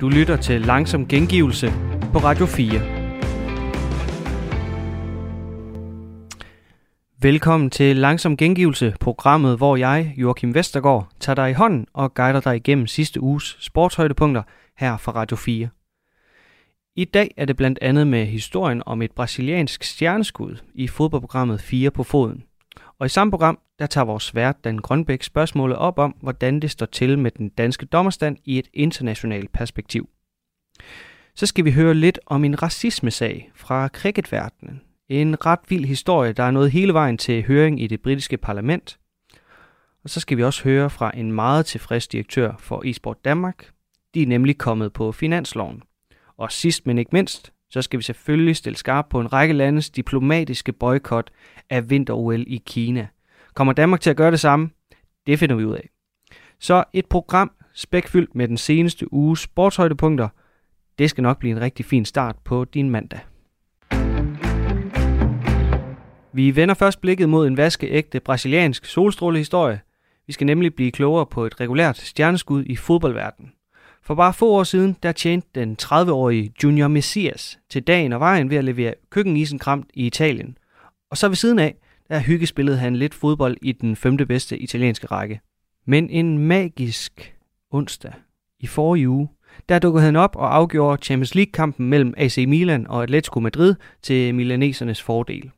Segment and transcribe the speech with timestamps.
[0.00, 1.66] Du lytter til Langsom Gengivelse
[2.12, 2.68] på Radio 4.
[7.22, 12.40] Velkommen til Langsom Gengivelse, programmet, hvor jeg, Joachim Vestergaard, tager dig i hånden og guider
[12.40, 14.42] dig igennem sidste uges sportshøjdepunkter
[14.76, 15.68] her fra Radio 4.
[16.96, 21.90] I dag er det blandt andet med historien om et brasiliansk stjerneskud i fodboldprogrammet 4
[21.90, 22.42] på foden.
[22.98, 26.70] Og i samme program, der tager vores vært Dan Grønbæk spørgsmålet op om, hvordan det
[26.70, 30.08] står til med den danske dommerstand i et internationalt perspektiv.
[31.34, 34.80] Så skal vi høre lidt om en racismesag fra cricketverdenen.
[35.08, 38.98] En ret vild historie, der er nået hele vejen til høring i det britiske parlament.
[40.04, 43.70] Og så skal vi også høre fra en meget tilfreds direktør for eSport Danmark.
[44.14, 45.82] De er nemlig kommet på finansloven.
[46.36, 49.90] Og sidst men ikke mindst, så skal vi selvfølgelig stille skarp på en række landes
[49.90, 51.30] diplomatiske boykot
[51.70, 53.06] af vinter-OL i Kina.
[53.54, 54.70] Kommer Danmark til at gøre det samme?
[55.26, 55.88] Det finder vi ud af.
[56.60, 60.28] Så et program spækfyldt med den seneste uges sportshøjdepunkter.
[60.98, 63.20] Det skal nok blive en rigtig fin start på din mandag.
[66.32, 69.80] Vi vender først blikket mod en vaskeægte brasiliansk solstrålehistorie.
[70.26, 73.52] Vi skal nemlig blive klogere på et regulært stjerneskud i fodboldverdenen.
[74.08, 78.50] For bare få år siden, der tjente den 30-årige Junior Messias til dagen og vejen
[78.50, 80.58] ved at levere køkkenisenkram i Italien.
[81.10, 81.74] Og så ved siden af,
[82.08, 85.40] der hyggespillede han lidt fodbold i den femte bedste italienske række.
[85.86, 87.34] Men en magisk
[87.70, 88.12] onsdag
[88.60, 89.28] i forrige uge,
[89.68, 94.34] der dukkede han op og afgjorde Champions League-kampen mellem AC Milan og Atletico Madrid til
[94.34, 95.50] milanesernes fordel.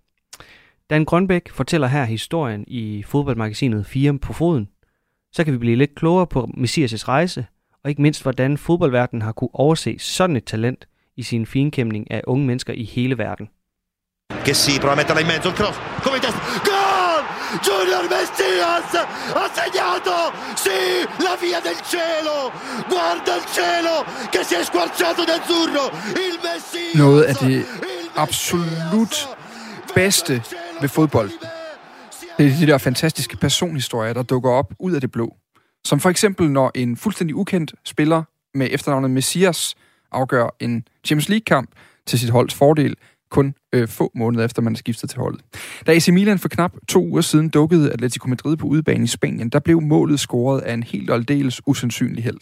[0.91, 4.69] Dan Grønbæk fortæller her historien i fodboldmagasinet 4 på foden.
[5.33, 7.47] Så kan vi blive lidt klogere på Messias' rejse,
[7.85, 12.23] og ikke mindst hvordan fodboldverdenen har kunne overse sådan et talent i sin finkæmning af
[12.27, 13.49] unge mennesker i hele verden.
[14.45, 17.23] Che si prova a metterla in mezzo, il cross, come in testa, gol!
[17.67, 18.91] Junior Messias
[19.39, 20.17] ha segnato,
[20.65, 20.81] sì,
[21.27, 22.37] la via del cielo,
[22.93, 23.95] guarda il cielo
[24.33, 25.85] che si è squarciato d'azzurro,
[26.27, 27.67] il Messias, Noget af det
[28.17, 29.29] absolut
[29.95, 30.43] bedste
[30.81, 31.31] ved fodbold.
[32.39, 35.37] Det er de der fantastiske personhistorier, der dukker op ud af det blå.
[35.85, 38.23] Som for eksempel, når en fuldstændig ukendt spiller
[38.55, 39.75] med efternavnet Messias
[40.13, 41.71] afgør en Champions League-kamp
[42.07, 42.97] til sit holds fordel,
[43.31, 45.41] kun øh, få måneder efter man er skiftet til holdet.
[45.87, 49.49] Da AC Milan for knap to uger siden dukkede Atletico Madrid på udebane i Spanien,
[49.49, 52.41] der blev målet scoret af en helt og aldeles usandsynlig held.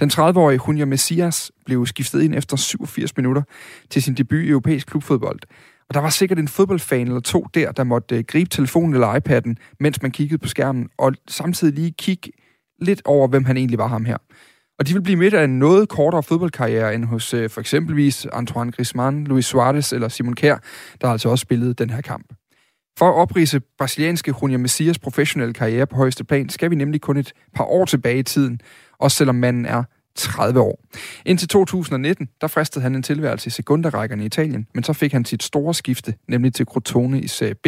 [0.00, 3.42] Den 30-årige Junior Messias blev skiftet ind efter 87 minutter
[3.90, 5.38] til sin debut i europæisk klubfodbold.
[5.88, 9.20] Og der var sikkert en fodboldfan eller to der, der måtte øh, gribe telefonen eller
[9.20, 12.32] iPad'en, mens man kiggede på skærmen, og samtidig lige kigge
[12.84, 14.16] lidt over, hvem han egentlig var ham her.
[14.78, 18.26] Og de vil blive midt af en noget kortere fodboldkarriere end hos øh, for eksempelvis
[18.32, 20.56] Antoine Griezmann, Luis Suarez eller Simon Kjær,
[21.00, 22.34] der altså også spillede den her kamp.
[22.98, 27.16] For at oprise brasilianske Junior Messias professionelle karriere på højeste plan, skal vi nemlig kun
[27.16, 28.60] et par år tilbage i tiden,
[28.98, 29.82] også selvom manden er
[30.14, 30.80] 30 år.
[31.26, 35.24] Indtil 2019, der fristede han en tilværelse i sekunderrækkerne i Italien, men så fik han
[35.24, 37.66] sit store skifte, nemlig til Crotone i Serie B.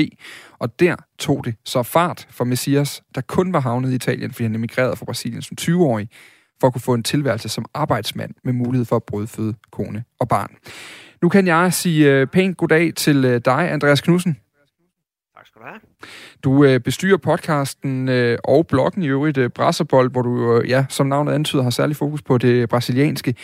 [0.58, 4.42] Og der tog det så fart for Messias, der kun var havnet i Italien, fordi
[4.42, 6.08] han emigrerede fra Brasilien som 20-årig,
[6.60, 10.28] for at kunne få en tilværelse som arbejdsmand med mulighed for at brødføde kone og
[10.28, 10.50] barn.
[11.22, 14.36] Nu kan jeg sige øh, pænt goddag til øh, dig, Andreas Knudsen.
[15.56, 15.80] Skal du have.
[16.44, 20.84] Du øh, bestyrer podcasten øh, og bloggen i øvrigt, øh, Brasserbold, hvor du, øh, ja,
[20.88, 23.34] som navnet antyder, har særlig fokus på det brasilianske.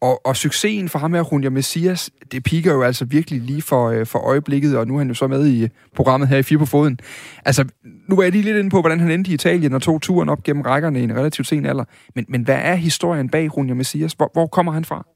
[0.00, 3.88] Og, og succesen for ham her, Junior Messias, det piker jo altså virkelig lige for,
[3.88, 6.42] øh, for øjeblikket, og nu er han jo så med i øh, programmet her i
[6.42, 7.00] Fire på Foden.
[7.44, 7.64] Altså,
[8.08, 10.28] nu er jeg lige lidt inde på, hvordan han endte i Italien og tog turen
[10.28, 11.84] op gennem rækkerne i en relativt sen alder.
[12.14, 14.12] Men, men hvad er historien bag Junior Messias?
[14.12, 15.06] Hvor, hvor kommer han fra?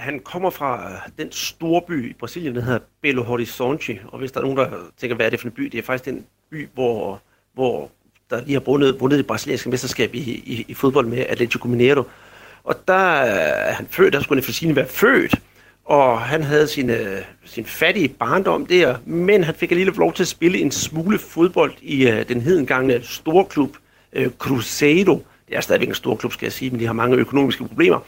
[0.00, 3.98] Han kommer fra øh, den store by i Brasilien, der hedder Belo Horizonte.
[4.08, 4.68] Og hvis der er nogen, der
[4.98, 5.62] tænker, hvad er det for en by?
[5.62, 7.20] Det er faktisk den by, hvor,
[7.54, 7.90] hvor
[8.30, 12.02] der lige har vundet, vundet det brasilianske mesterskab i, i, i fodbold med Atletico Mineiro.
[12.64, 15.34] Og der er han født, der skulle han være født.
[15.84, 20.22] Og han havde sin, øh, sin fattige barndom der, men han fik alligevel lov til
[20.22, 23.76] at spille en smule fodbold i øh, den hedengangne storklub
[24.12, 25.24] øh, Cruzeiro.
[25.48, 28.00] Det er stadigvæk en stor klub, skal jeg sige, men de har mange økonomiske problemer.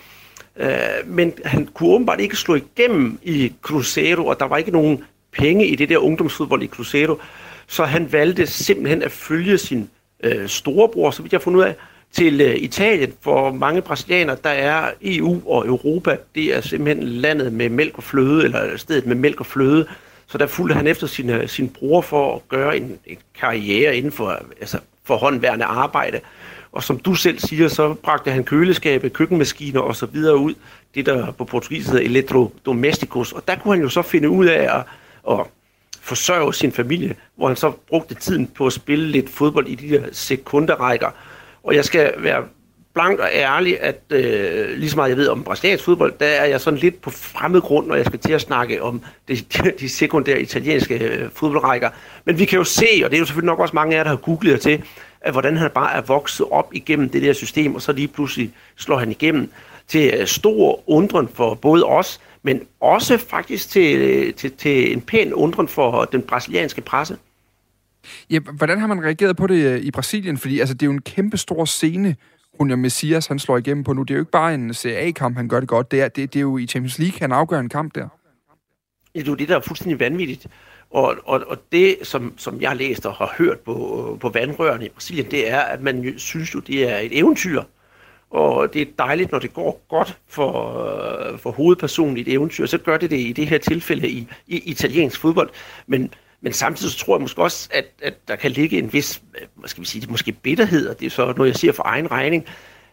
[0.57, 0.69] Øh,
[1.07, 5.67] men han kunne åbenbart ikke slå igennem i Cruzeiro, og der var ikke nogen penge
[5.67, 7.19] i det der ungdomsfodbold i Cruzeiro.
[7.67, 9.91] Så han valgte simpelthen at følge sin
[10.23, 11.75] øh, storebror, så vidt jeg har fundet ud af,
[12.13, 13.13] til øh, Italien.
[13.21, 18.05] For mange brasilianere, der er EU og Europa, det er simpelthen landet med mælk og
[18.05, 19.87] fløde, eller stedet med mælk og fløde.
[20.27, 23.97] Så der fulgte han efter sin, øh, sin bror for at gøre en, en karriere
[23.97, 26.21] inden for, altså for håndværende arbejde.
[26.73, 30.55] Og som du selv siger, så bragte han køleskabe, køkkenmaskiner og så videre ud.
[30.95, 33.33] Det der på portugisisk hedder elektrodomesticus.
[33.33, 34.85] Og der kunne han jo så finde ud af at,
[35.31, 35.47] at
[36.01, 39.89] forsørge sin familie, hvor han så brugte tiden på at spille lidt fodbold i de
[39.89, 41.11] der sekunderrækker.
[41.63, 42.45] Og jeg skal være
[42.95, 46.45] blank og ærlig, at øh, lige så meget jeg ved om brasiliansk fodbold, der er
[46.45, 49.73] jeg sådan lidt på fremmed grund, når jeg skal til at snakke om de, de,
[49.81, 51.91] de sekundære italienske øh, fodboldrækker.
[52.25, 54.03] Men vi kan jo se, og det er jo selvfølgelig nok også mange af jer,
[54.05, 54.83] der har googlet til,
[55.25, 58.53] at hvordan han bare er vokset op igennem det der system, og så lige pludselig
[58.77, 59.51] slår han igennem
[59.89, 65.01] til øh, stor undren for både os, men også faktisk til, øh, til, til en
[65.01, 67.17] pæn undren for den brasilianske presse.
[68.31, 70.39] Ja, hvordan har man reageret på det øh, i Brasilien?
[70.39, 72.17] Fordi altså, det er jo en kæmpe stor scene,
[72.61, 74.03] Junior Messias han slår igennem på nu.
[74.03, 75.91] Det er jo ikke bare en CA-kamp, han gør det godt.
[75.91, 78.09] Det er, det, det er jo i Champions League, han afgør en kamp der.
[79.15, 80.47] Det er jo det, der er fuldstændig vanvittigt.
[80.91, 84.87] Og, og, og det, som, som jeg har læst og har hørt på, på vandrørene
[84.87, 87.63] i Brasilien, det er, at man jo, synes jo, det er et eventyr.
[88.31, 90.53] Og det er dejligt, når det går godt for,
[91.39, 92.67] for hovedpersonen i et eventyr.
[92.67, 95.51] Så gør det det i det her tilfælde i, i italiensk fodbold.
[95.87, 99.23] Men, men samtidig så tror jeg måske også, at, at der kan ligge en vis,
[99.55, 102.11] hvad skal vi sige, måske bitterhed, og det er så noget, jeg siger for egen
[102.11, 102.47] regning,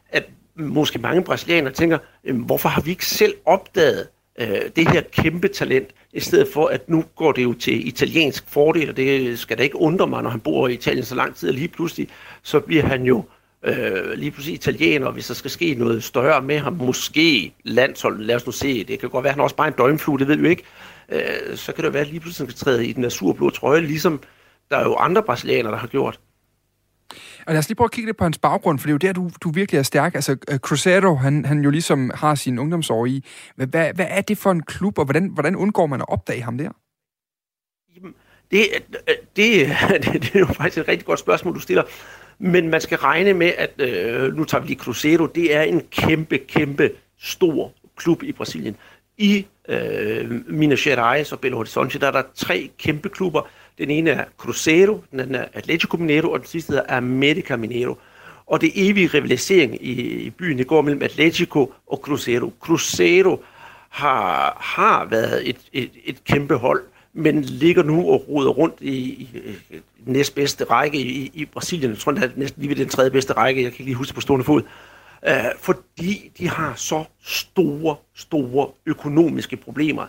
[0.10, 0.26] at
[0.56, 1.98] måske mange brasilianere tænker,
[2.34, 4.08] hvorfor har vi ikke selv opdaget
[4.40, 8.44] øh, det her kæmpe talent, i stedet for at nu går det jo til italiensk
[8.48, 11.36] fordel, og det skal da ikke undre mig, når han bor i Italien så lang
[11.36, 12.08] tid, og lige pludselig,
[12.44, 13.24] så bliver han jo
[13.64, 18.26] øh, lige pludselig italiener, og hvis der skal ske noget større med ham, måske landsholdet,
[18.26, 20.20] lad os nu se, det kan godt være, at han også bare er en døgnflue,
[20.20, 20.64] det ved vi ikke,
[21.10, 24.22] øh, så kan det være, at lige pludselig skal træde i den azurblå trøje, ligesom
[24.70, 26.20] der er jo andre brasilianere, der har gjort.
[27.50, 28.98] Og lad os lige prøve at kigge lidt på hans baggrund, for det er jo
[28.98, 30.16] der, du, du virkelig er stærk.
[30.16, 33.24] Altså, øh, uh, Cruzeiro, han, han jo ligesom har sin ungdomsår i.
[33.56, 36.42] Hvad, hvad, hvad er det for en klub, og hvordan, hvordan undgår man at opdage
[36.42, 36.70] ham der?
[37.96, 38.14] Jamen,
[38.52, 38.60] det,
[39.08, 39.68] øh, det,
[40.04, 41.84] det, det er jo faktisk et rigtig godt spørgsmål, du stiller.
[42.40, 45.82] Men man skal regne med, at øh, nu tager vi lige Cruzeiro, det er en
[45.92, 48.76] kæmpe, kæmpe stor klub i Brasilien.
[49.18, 53.50] I øh, Minas Gerais og Belo Horizonte, der er der tre kæmpe klubber.
[53.80, 57.98] Den ene er Cruzeiro, den anden er Atletico Mineiro, og den sidste er America Mineiro.
[58.46, 62.54] Og det evige rivalisering i, i byen, det går mellem Atletico og Cruzeiro.
[62.60, 63.44] Cruzeiro
[63.90, 66.84] har, har været et, et, et kæmpe hold,
[67.14, 69.30] men ligger nu og roder rundt i, i,
[69.72, 71.92] i næstbedste række i, i Brasilien.
[71.92, 73.64] Jeg tror, det er næsten lige ved den tredje bedste række.
[73.64, 74.62] Jeg kan ikke lige huske på stående fod.
[75.28, 80.08] Uh, fordi de har så store, store økonomiske problemer,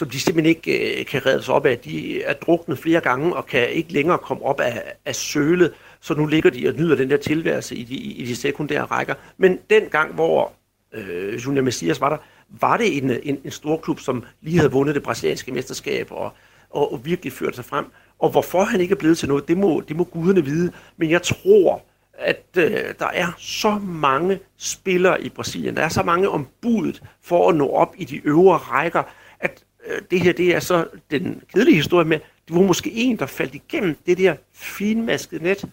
[0.00, 1.78] som de simpelthen ikke øh, kan reddes op af.
[1.78, 6.14] De er druknet flere gange og kan ikke længere komme op af, af sølet, så
[6.14, 9.14] nu ligger de og nyder den der tilværelse i de, i de sekundære rækker.
[9.36, 10.52] Men den gang, hvor
[10.94, 12.16] øh, Junior Messias var der,
[12.60, 16.32] var det en, en, en stor klub, som lige havde vundet det brasilianske mesterskab og,
[16.70, 17.84] og, og virkelig ført sig frem.
[18.18, 20.72] Og hvorfor han ikke er blevet til noget, det må, det må guderne vide.
[20.96, 21.82] Men jeg tror,
[22.18, 27.48] at øh, der er så mange spillere i Brasilien, der er så mange ombudet for
[27.48, 29.02] at nå op i de øvre rækker,
[29.40, 32.18] at øh, det her det er så den kedelige historie med,
[32.48, 35.64] det var måske en, der faldt igennem det der finmaskede net.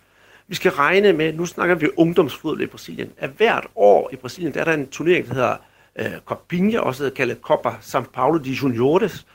[0.47, 4.53] Vi skal regne med, nu snakker vi ungdomsfodbold i Brasilien, at hvert år i Brasilien,
[4.53, 5.55] der er der en turnering, der hedder
[5.99, 9.25] øh, Copinha, også kaldet Copa São Paulo de Juniores,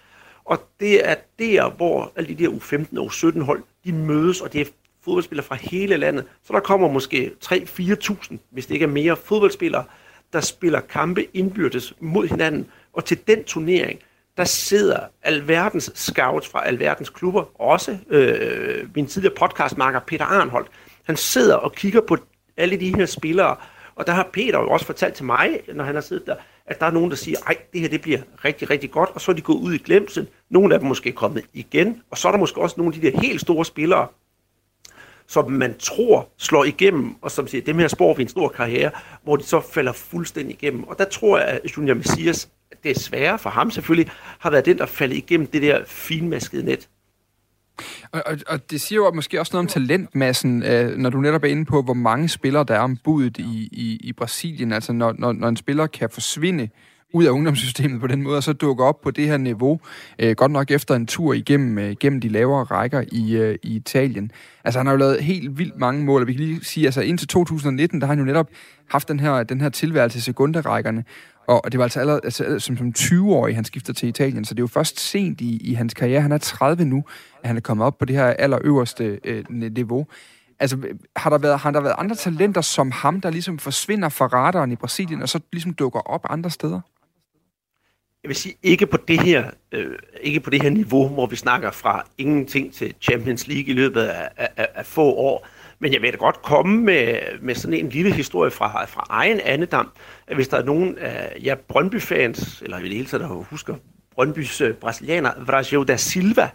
[0.44, 4.52] og det er der, hvor alle de der U15 og U17 hold, de mødes, og
[4.52, 4.64] det er
[5.04, 6.24] fodboldspillere fra hele landet.
[6.44, 9.84] Så der kommer måske 3-4.000, hvis det ikke er mere, fodboldspillere,
[10.32, 12.66] der spiller kampe indbyrdes mod hinanden.
[12.92, 13.98] Og til den turnering,
[14.36, 20.68] der sidder alverdens scouts fra alverdens klubber, også øh, min tidligere podcastmarker Peter Arnholdt.
[21.04, 22.16] Han sidder og kigger på
[22.56, 23.56] alle de her spillere,
[23.94, 26.36] og der har Peter jo også fortalt til mig, når han har siddet der,
[26.66, 29.20] at der er nogen, der siger, ej, det her det bliver rigtig, rigtig godt, og
[29.20, 30.28] så er de gået ud i glemsel.
[30.50, 33.00] Nogle af dem måske er kommet igen, og så er der måske også nogle af
[33.00, 34.06] de der helt store spillere,
[35.26, 38.90] som man tror slår igennem, og som siger, dem her spår vi en stor karriere,
[39.22, 40.84] hvor de så falder fuldstændig igennem.
[40.84, 42.48] Og der tror jeg, at Junior Messias,
[42.82, 46.64] det er sværere for ham selvfølgelig, har været den, der faldet igennem det der finmaskede
[46.64, 46.88] net.
[48.12, 51.44] Og, og, og det siger jo måske også noget om talentmassen, øh, når du netop
[51.44, 54.72] er inde på, hvor mange spillere der er ombudet i, i, i Brasilien.
[54.72, 56.68] Altså når, når, når en spiller kan forsvinde
[57.12, 59.80] ud af ungdomssystemet på den måde, og så dukker op på det her niveau,
[60.18, 63.76] øh, godt nok efter en tur igennem øh, gennem de lavere rækker i, øh, i
[63.76, 64.30] Italien.
[64.64, 67.00] Altså han har jo lavet helt vildt mange mål, og vi kan lige sige, altså
[67.00, 68.48] indtil 2019, der har han jo netop
[68.90, 71.04] haft den her, den her tilværelse i sekunderækkerne,
[71.46, 74.60] og det var altså allerede altså, som, som 20-årig, han skifter til Italien, så det
[74.60, 77.04] er jo først sent i, i hans karriere, han er 30 nu,
[77.42, 80.06] at han er kommet op på det her allerøverste øh, niveau.
[80.60, 80.76] Altså,
[81.16, 84.72] har der, været, har der været andre talenter som ham, der ligesom forsvinder fra radaren
[84.72, 86.80] i Brasilien, og så ligesom dukker op andre steder?
[88.24, 91.36] Jeg vil sige, ikke på det her, øh, ikke på det her niveau, hvor vi
[91.36, 95.48] snakker fra ingenting til Champions League i løbet af, af, af få år.
[95.78, 99.40] Men jeg vil da godt komme med, med sådan en lille historie fra, fra egen
[99.40, 99.90] andedam,
[100.26, 103.74] at hvis der er nogen af jer Brøndby-fans, eller i det hele taget, der husker
[104.14, 106.50] Brøndbys øh, brasilianer, Brasil da Silva,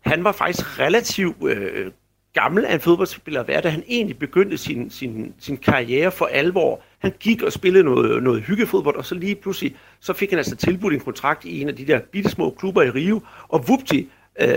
[0.00, 1.92] han var faktisk relativt øh,
[2.34, 6.80] gammel en fodboldspiller at være, da han egentlig begyndte sin, sin, sin karriere for alvor.
[6.98, 10.56] Han gik og spillede noget, noget hyggefodbold, og så lige pludselig, så fik han altså
[10.56, 14.08] tilbudt en kontrakt i en af de der bittesmå klubber i Rio, og vupti,
[14.40, 14.48] øh,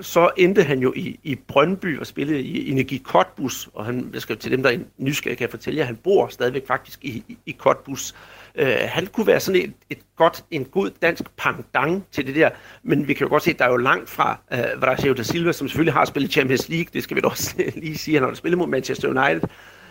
[0.00, 4.22] så endte han jo i, i Brøndby og spillede i Energi Kotbus, og han, jeg
[4.22, 7.24] skal til dem, der er nysgerrige, kan jeg fortælle jer, han bor stadigvæk faktisk i,
[7.28, 8.12] i, i Kotbus.
[8.12, 8.16] Øh,
[8.56, 12.50] Øh, han kunne være sådan et, et godt, en god dansk pangdang til det der,
[12.82, 15.22] men vi kan jo godt se, at der er jo langt fra øh, Brasil da
[15.22, 18.28] Silva, som selvfølgelig har spillet Champions League, det skal vi da også lige sige, han
[18.28, 19.48] har spillet mod Manchester United,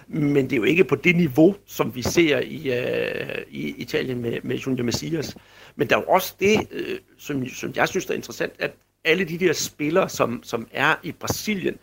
[0.07, 4.21] men det er jo ikke på det niveau, som vi ser i, øh, i Italien
[4.21, 5.37] med, med Junior Messias.
[5.75, 8.71] Men der er jo også det, øh, som, som jeg synes er interessant, at
[9.05, 11.75] alle de der spillere, som, som er i Brasilien,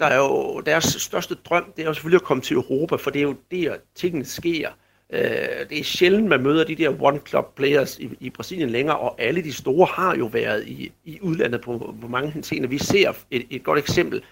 [0.00, 3.10] der er jo deres største drøm, det er jo selvfølgelig at komme til Europa, for
[3.10, 4.68] det er jo der, tingene sker.
[5.12, 5.20] Øh,
[5.70, 9.42] det er sjældent, man møder de der one-club players i, i Brasilien længere, og alle
[9.42, 12.68] de store har jo været i, i udlandet på, på mange henseender.
[12.68, 14.22] Vi ser et, et godt eksempel,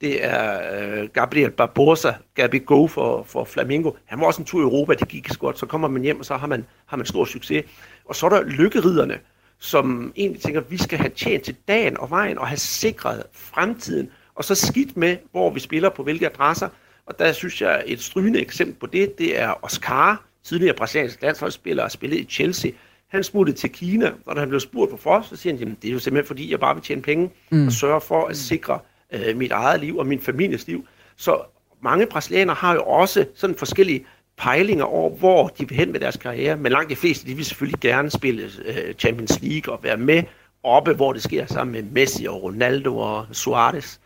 [0.00, 3.92] det er øh, Gabriel Barbosa, Gabi Go for, for Flamingo.
[4.04, 5.58] Han var også en tur i Europa, det gik godt.
[5.58, 7.64] Så kommer man hjem, og så har man, har man stor succes.
[8.04, 9.18] Og så er der lykkeriderne,
[9.58, 13.22] som egentlig tænker, at vi skal have tjent til dagen og vejen og have sikret
[13.32, 14.10] fremtiden.
[14.34, 16.68] Og så skidt med, hvor vi spiller på hvilke adresser.
[17.06, 21.84] Og der synes jeg, et strygende eksempel på det, det er Oscar, tidligere brasiliansk landsholdsspiller,
[21.84, 22.70] og spillet i Chelsea.
[23.08, 25.88] Han smuttede til Kina, og da han blev spurgt hvorfor, så siger han, at det
[25.88, 27.66] er jo simpelthen fordi, jeg bare vil tjene penge mm.
[27.66, 28.78] og sørge for at sikre
[29.12, 30.86] øh, mit eget liv og min families liv.
[31.16, 31.40] Så
[31.82, 34.06] mange brasilianere har jo også sådan forskellige
[34.36, 37.44] pejlinger over, hvor de vil hen med deres karriere, men langt de fleste, de vil
[37.44, 40.22] selvfølgelig gerne spille øh, Champions League og være med
[40.62, 43.98] oppe, hvor det sker sammen med Messi og Ronaldo og Suarez.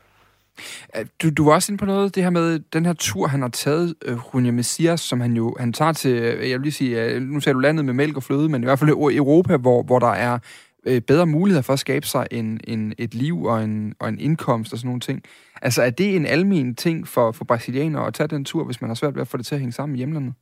[0.96, 3.42] Øh, du, du var også inde på noget, det her med den her tur, han
[3.42, 3.94] har taget,
[4.34, 7.54] uh, Messias, som han jo han tager til, øh, jeg vil lige sige, nu sagde
[7.54, 10.38] du landet med mælk og fløde, men i hvert fald Europa, hvor, hvor der er
[11.06, 14.72] bedre muligheder for at skabe sig en, en, et liv og en, og en indkomst
[14.72, 15.22] og sådan nogle ting.
[15.62, 18.90] Altså er det en almen ting for, for brasilianere at tage den tur, hvis man
[18.90, 20.34] har svært ved at få det til at hænge sammen i hjemlandet?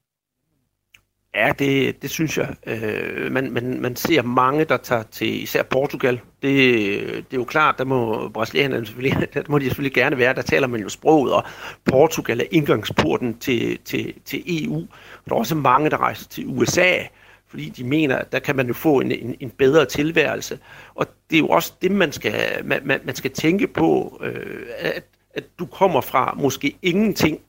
[1.35, 2.55] Ja, det, det synes jeg.
[2.67, 6.21] Øh, man, man, man ser mange, der tager til især Portugal.
[6.43, 6.53] Det,
[7.09, 10.35] det er jo klart, der må brasilianerne selvfølgelig, der må de selvfølgelig gerne være.
[10.35, 11.45] Der taler man jo sproget, og
[11.85, 14.87] Portugal er indgangsporten til, til, til EU.
[15.25, 16.93] Der er også mange, der rejser til USA,
[17.49, 20.59] fordi de mener, at der kan man jo få en, en, en bedre tilværelse.
[20.95, 24.67] Og det er jo også det, man skal, man, man, man skal tænke på, øh,
[24.79, 27.41] at, at du kommer fra måske ingenting,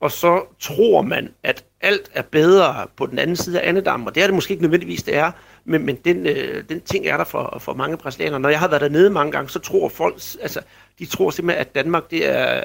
[0.00, 4.14] og så tror man, at alt er bedre på den anden side af andedammen, og
[4.14, 5.32] det er det måske ikke nødvendigvis, det er,
[5.64, 8.40] men, men den, øh, den ting er der for, for mange brasilianere.
[8.40, 10.60] Når jeg har været dernede mange gange, så tror folk, altså,
[10.98, 12.62] de tror simpelthen, at Danmark det er,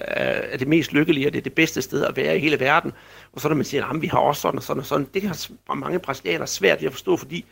[0.48, 2.94] er det mest lykkelige, og det er det bedste sted at være i hele verden.
[3.34, 5.24] Og så når man siger, at vi har også sådan og sådan og sådan, det
[5.24, 7.46] har mange brasilianere svært ved at forstå, fordi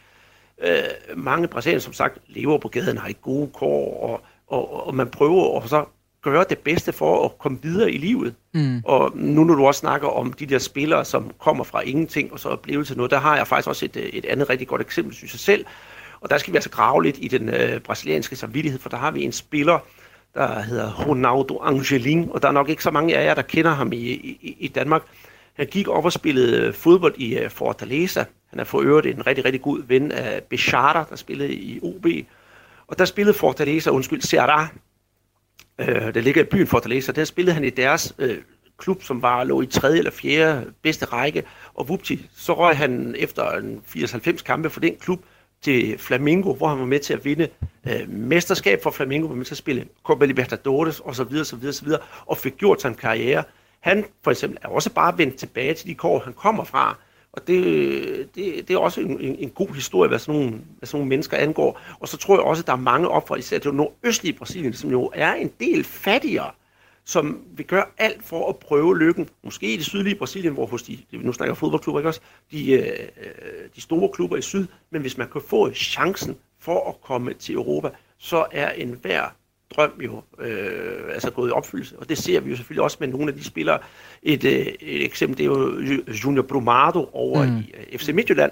[0.64, 0.84] øh,
[1.16, 5.10] mange brasilianere, som sagt, lever på gaden, har ikke gode kår, og, og, og man
[5.10, 5.86] prøver og så
[6.24, 8.36] gøre det bedste for at komme videre i livet.
[8.54, 8.82] Mm.
[8.86, 12.40] Og nu når du også snakker om de der spillere, som kommer fra ingenting og
[12.40, 14.82] så er blevet til noget, der har jeg faktisk også et, et andet rigtig godt
[14.82, 15.66] eksempel, synes jeg selv.
[16.22, 19.12] Og der skal vi altså grave lidt i den øh, brasilianske samvittighed, for der har
[19.12, 19.80] vi en spiller,
[20.34, 23.72] der hedder Ronaldo Angelin, og der er nok ikke så mange af jer, der kender
[23.72, 25.02] ham i, i, i Danmark.
[25.54, 28.24] Han gik op og spillede fodbold i uh, Fortaleza.
[28.50, 32.06] Han er for øvrigt en rigtig, rigtig god ven af Bechara, der spillede i OB.
[32.88, 34.68] Og der spillede Fortaleza, undskyld, Ceará,
[35.78, 38.38] øh, der ligger i byen Fortaleza, der spillede han i deres øh,
[38.78, 43.16] klub, som var lå i tredje eller fjerde bedste række, og vupti, så røg han
[43.18, 45.20] efter en 80-90 kampe for den klub
[45.62, 47.48] til Flamengo, hvor han var med til at vinde
[47.88, 51.44] øh, mesterskab for Flamengo, var med til at spille Copa Libertadores osv.
[51.44, 53.44] så videre, og fik gjort sig en karriere.
[53.80, 56.98] Han for eksempel er også bare vendt tilbage til de kår, han kommer fra,
[57.34, 60.88] og det, det, det er også en, en, en god historie, hvad sådan, nogle, hvad
[60.88, 61.82] sådan nogle mennesker angår.
[62.00, 64.74] Og så tror jeg også, at der er mange op fra især det nordøstlige Brasilien,
[64.74, 66.52] som jo er en del fattigere,
[67.06, 69.30] som vil gøre alt for at prøve lykken.
[69.44, 72.22] Måske i det sydlige Brasilien, hvor hos de, nu snakker fodboldklubber, ikke også,
[72.52, 76.90] de, øh, øh, de store klubber i syd, men hvis man kan få chancen for
[76.90, 79.30] at komme til Europa, så er enhver
[79.76, 82.00] drøm jo øh, altså gået i opfyldelse.
[82.00, 83.80] Og det ser vi jo selvfølgelig også med nogle af de spillere.
[84.24, 85.82] Et, øh, et eksempel, det er jo
[86.24, 87.58] Junior Brumado over mm.
[87.58, 88.52] i øh, FC Midtjylland,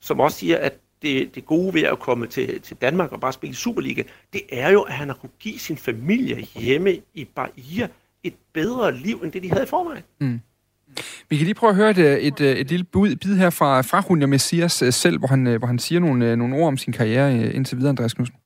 [0.00, 3.32] som også siger, at det, det gode ved at komme til, til Danmark og bare
[3.32, 7.88] spille Superliga, det er jo, at han har kunne give sin familie hjemme i Bahia
[8.22, 10.02] et bedre liv, end det de havde i forvejen.
[10.20, 10.40] Mm.
[11.28, 14.02] Vi kan lige prøve at høre et, et, et, et lille bid her fra, fra
[14.10, 17.52] Junior Messias øh, selv, hvor han, hvor han siger nogle, nogle ord om sin karriere
[17.52, 18.36] indtil videre, Andreas Knudsen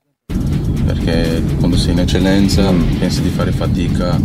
[0.93, 4.21] perché quando sei in eccellenza pensi di fare fatica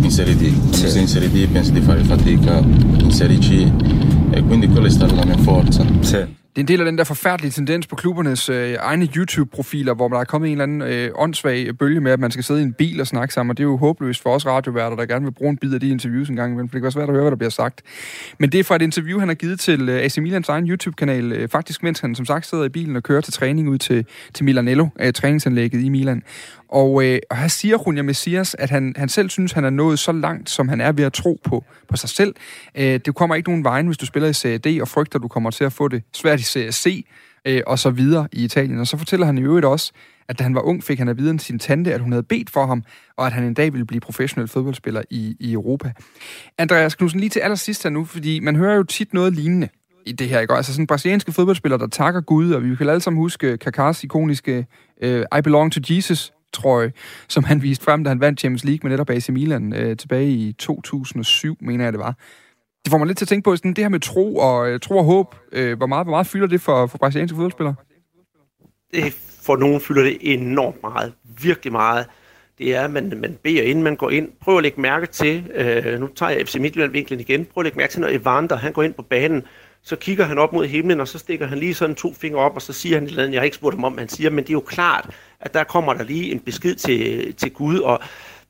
[0.00, 0.88] in Serie D, quando sì.
[0.88, 3.70] sei in Serie D pensi di fare fatica in Serie C
[4.30, 5.84] e quindi quella è stata la mia forza.
[6.00, 6.38] Sì.
[6.50, 10.08] Det er en del af den der forfærdelige tendens på klubbernes øh, egne YouTube-profiler, hvor
[10.08, 12.62] der er kommet en eller anden øh, åndssvag bølge med, at man skal sidde i
[12.62, 15.24] en bil og snakke sammen, og det er jo håbløst for os radioværter, der gerne
[15.24, 17.08] vil bruge en bid af de interviews en gang imellem, for det kan være svært
[17.08, 17.82] at høre, hvad der bliver sagt.
[18.38, 21.32] Men det er fra et interview, han har givet til øh, AC Milans egen YouTube-kanal,
[21.32, 24.06] øh, faktisk mens han som sagt sidder i bilen og kører til træning ud til,
[24.34, 26.22] til Milanello, øh, træningsanlægget i Milan.
[26.72, 29.98] Og, øh, og her siger Runja Messias, at han, han selv synes, han er nået
[29.98, 32.34] så langt, som han er ved at tro på, på sig selv.
[32.74, 35.22] Øh, det kommer ikke nogen vejen, hvis du spiller i Serie D og frygter, at
[35.22, 37.06] du kommer til at få det svært i Serie C
[37.44, 38.78] øh, og så videre i Italien.
[38.80, 39.92] Og så fortæller han i øvrigt også,
[40.28, 42.22] at da han var ung, fik han at vide af sin tante, at hun havde
[42.22, 42.82] bedt for ham,
[43.16, 45.92] og at han en dag ville blive professionel fodboldspiller i, i Europa.
[46.58, 49.68] Andreas Knudsen, lige til allersidst her nu, fordi man hører jo tit noget lignende
[50.06, 50.54] i det her, ikke?
[50.54, 54.66] Altså sådan brasilianske fodboldspillere, der takker Gud, og vi kan alle sammen huske Kakas ikoniske
[55.02, 56.92] øh, I Belong to Jesus trøje,
[57.28, 60.30] som han viste frem, da han vandt Champions League med netop AC Milan øh, tilbage
[60.30, 62.14] i 2007, mener jeg det var.
[62.84, 64.80] Det får mig lidt til at tænke på, sådan, det her med tro og, øh,
[64.80, 67.74] tro og håb, øh, hvor, meget, hvor meget fylder det for, for brasilianske fodboldspillere?
[68.94, 72.06] Det, for nogen fylder det enormt meget, virkelig meget.
[72.58, 74.28] Det er, at man, man beder, inden man går ind.
[74.40, 77.78] Prøv at lægge mærke til, øh, nu tager jeg FC Midtjylland-vinklen igen, prøv at lægge
[77.78, 79.42] mærke til, når Evander han går ind på banen,
[79.82, 82.54] så kigger han op mod himlen, og så stikker han lige sådan to fingre op,
[82.54, 84.30] og så siger han et eller andet, jeg har ikke spurgt ham om, han siger,
[84.30, 85.10] men det er jo klart,
[85.40, 88.00] at der kommer der lige en besked til, til Gud, og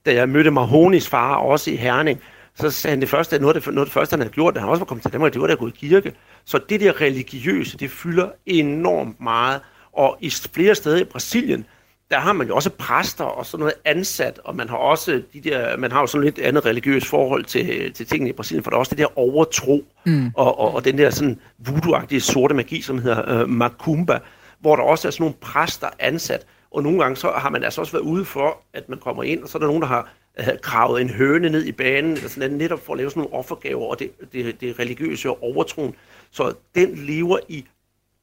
[0.06, 2.20] da jeg mødte Mahonis far også i Herning,
[2.54, 4.54] så sagde han det første, noget af det, noget af det første, han havde gjort,
[4.54, 6.12] da han også var kommet til Danmark, det var, at gå i kirke.
[6.44, 9.60] Så det der religiøse, det fylder enormt meget.
[9.92, 11.66] Og i flere steder i Brasilien,
[12.10, 15.40] der har man jo også præster og sådan noget ansat, og man har også de
[15.40, 18.70] der, man har jo sådan lidt andet religiøst forhold til, til tingene i Brasilien, for
[18.70, 20.30] der er også det der overtro, mm.
[20.34, 24.18] og, og, og den der sådan voodoo sorte magi, som hedder uh, macumba,
[24.60, 27.80] hvor der også er sådan nogle præster ansat, og nogle gange så har man altså
[27.80, 30.12] også været ude for, at man kommer ind, og så er der nogen, der har
[30.38, 33.20] uh, gravet en høne ned i banen, eller sådan noget, netop for at lave sådan
[33.20, 35.94] nogle offergaver, og det, det, det religiøse og overtroen.
[36.30, 37.64] Så den lever i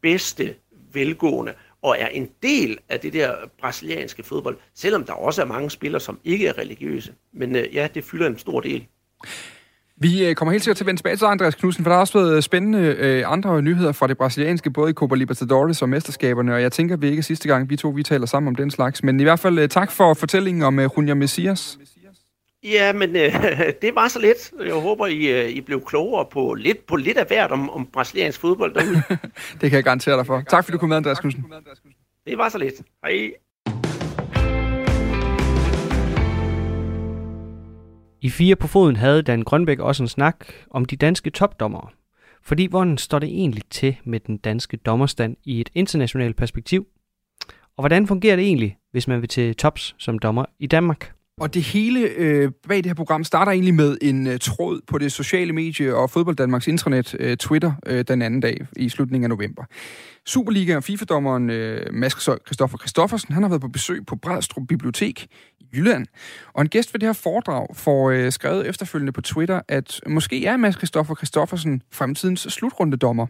[0.01, 0.56] bedste
[0.94, 1.53] velgående
[1.88, 6.01] og er en del af det der brasilianske fodbold, selvom der også er mange spillere,
[6.01, 7.13] som ikke er religiøse.
[7.34, 8.88] Men øh, ja, det fylder en stor del.
[10.00, 12.01] Vi øh, kommer helt sikkert til at vende tilbage til Andreas Knudsen, for der har
[12.01, 15.89] også været øh, spændende øh, andre nyheder fra det brasilianske, både i Copa Libertadores og
[15.89, 18.48] mesterskaberne, og jeg tænker, at vi ikke er sidste gang, vi to vi taler sammen
[18.48, 19.03] om den slags.
[19.03, 21.77] Men i hvert fald øh, tak for fortællingen om øh, Junja Messias.
[22.72, 23.34] Ja, men øh,
[23.82, 24.53] det var så lidt.
[24.66, 27.86] Jeg håber, I, øh, I blev klogere på lidt, på lidt af hvert om, om
[27.86, 29.03] brasiliansk fodbold derude.
[29.62, 30.44] det kan jeg garantere dig for.
[30.50, 31.46] Tak fordi du kom med, Andreas Knudsen.
[32.27, 32.75] Det var så lidt.
[33.03, 33.32] Hej.
[38.22, 41.90] I fire på foden havde Dan Grønbæk også en snak om de danske topdommere.
[42.44, 46.88] Fordi hvordan står det egentlig til med den danske dommerstand i et internationalt perspektiv?
[47.77, 51.17] Og hvordan fungerer det egentlig, hvis man vil til tops som dommer i Danmark?
[51.42, 54.98] Og det hele øh, bag det her program starter egentlig med en øh, tråd på
[54.98, 59.24] det sociale medie og Fodbold Danmarks intranet, øh, Twitter, øh, den anden dag i slutningen
[59.24, 59.64] af november.
[60.26, 62.14] Superliga- og FIFA-dommeren øh, Mads
[62.46, 65.28] Kristoffer Kristoffersen, han har været på besøg på Bredstrup Bibliotek
[65.60, 66.06] i Jylland.
[66.54, 70.46] Og en gæst ved det her foredrag får øh, skrevet efterfølgende på Twitter, at måske
[70.46, 73.28] er Mads Kristoffer Kristoffersen fremtidens slutrundedommer.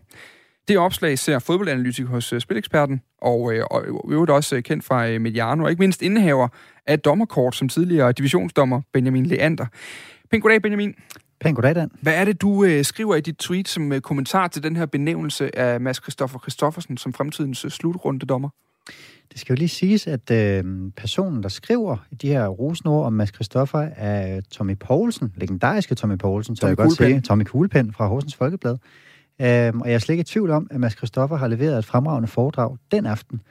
[0.67, 5.15] Det opslag ser fodboldanalytiker hos uh, Spileksperten, og, øh, og øvrigt også uh, kendt fra
[5.15, 6.47] uh, Mediano, og ikke mindst indehaver
[6.87, 9.65] af dommerkort som tidligere divisionsdommer Benjamin Leander.
[10.31, 10.93] Pæn goddag, Benjamin.
[11.41, 11.89] Pæn goddag, Dan.
[12.01, 15.59] Hvad er det, du uh, skriver i dit tweet som kommentar til den her benævnelse
[15.59, 18.49] af Mads Christoffer Christoffersen som fremtidens slutrunde dommer?
[19.31, 20.63] Det skal jo lige siges, at øh,
[20.97, 26.55] personen, der skriver de her rosenord om Mads Christoffer, er Tommy Poulsen, legendariske Tommy Poulsen,
[26.55, 28.77] så jeg godt sige, Tommy Kuglepen fra Horsens Folkeblad.
[29.41, 31.85] Øhm, og jeg er slet ikke i tvivl om, at Mads Christoffer har leveret et
[31.85, 33.41] fremragende foredrag den aften.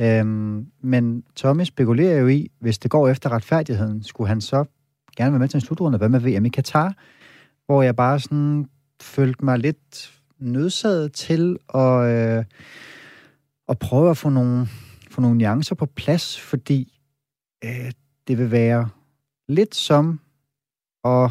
[0.00, 4.64] Øhm, men Tommy spekulerer jo i, hvis det går efter retfærdigheden, skulle han så
[5.16, 5.98] gerne være med til en slutrunde?
[5.98, 6.94] Hvad med VM i Katar?
[7.66, 8.66] Hvor jeg bare sådan
[9.00, 12.44] følte mig lidt nødsaget til at, øh,
[13.68, 14.66] at prøve at få nogle,
[15.10, 16.98] få nogle nuancer på plads, fordi
[17.64, 17.92] øh,
[18.28, 18.88] det vil være
[19.48, 20.20] lidt som
[21.04, 21.30] at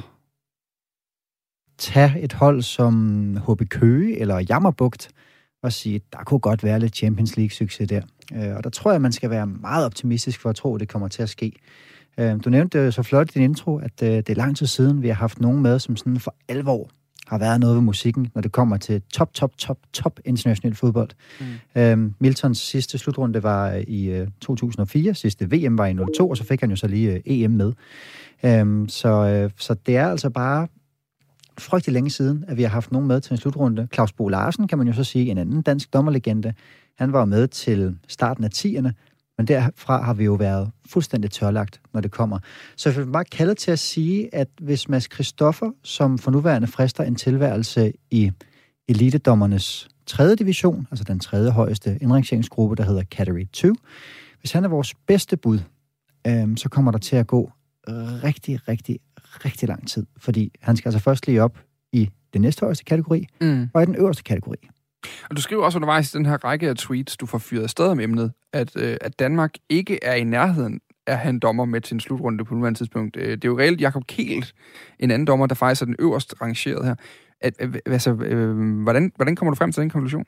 [1.82, 5.10] tage et hold som HB Køge eller Jammerbugt
[5.64, 8.02] og sige, der kunne godt være lidt Champions League-succes der.
[8.36, 10.90] Øh, og der tror jeg, man skal være meget optimistisk for at tro, at det
[10.90, 11.52] kommer til at ske.
[12.18, 15.02] Øh, du nævnte så flot i din intro, at øh, det er lang tid siden,
[15.02, 16.90] vi har haft nogen med, som sådan for alvor
[17.28, 21.10] har været noget ved musikken, når det kommer til top, top, top, top international fodbold.
[21.40, 21.82] Mm.
[21.82, 26.44] Øhm, Miltons sidste slutrunde var i øh, 2004, sidste VM var i 02, og så
[26.44, 27.74] fik han jo så lige øh, EM med.
[28.46, 30.68] Øhm, så, øh, så det er altså bare
[31.62, 33.88] frygtelig længe siden, at vi har haft nogen med til en slutrunde.
[33.94, 36.54] Claus Bo Larsen, kan man jo så sige, en anden dansk dommerlegende.
[36.98, 38.92] Han var med til starten af 10'erne,
[39.38, 42.40] men derfra har vi jo været fuldstændig tørlagt, når det kommer.
[42.76, 46.68] Så jeg vil bare kalde til at sige, at hvis Mads Christoffer, som for nuværende
[46.68, 48.32] frister en tilværelse i
[48.88, 53.74] elitedommernes tredje division, altså den tredje højeste indrangeringsgruppe, der hedder Category 2.
[54.40, 55.60] Hvis han er vores bedste bud,
[56.28, 57.52] øh, så kommer der til at gå
[58.24, 59.00] rigtig, rigtig,
[59.46, 61.60] rigtig lang tid, fordi han skal altså først lige op
[61.92, 63.70] i den næste højeste kategori, mm.
[63.74, 64.58] og i den øverste kategori.
[65.30, 67.86] Og du skriver også undervejs i den her række af tweets, du får fyret afsted
[67.86, 71.94] om emnet, at, øh, at Danmark ikke er i nærheden af en dommer med til
[71.94, 73.18] en slutrunde på nuværende tidspunkt.
[73.18, 74.54] Øh, det er jo reelt Jakob Kelt,
[75.00, 76.96] en anden dommer, der faktisk er den øverst rangeret her.
[77.42, 77.54] At,
[77.86, 80.26] altså, øh, hvordan, hvordan kommer du frem til den konklusion?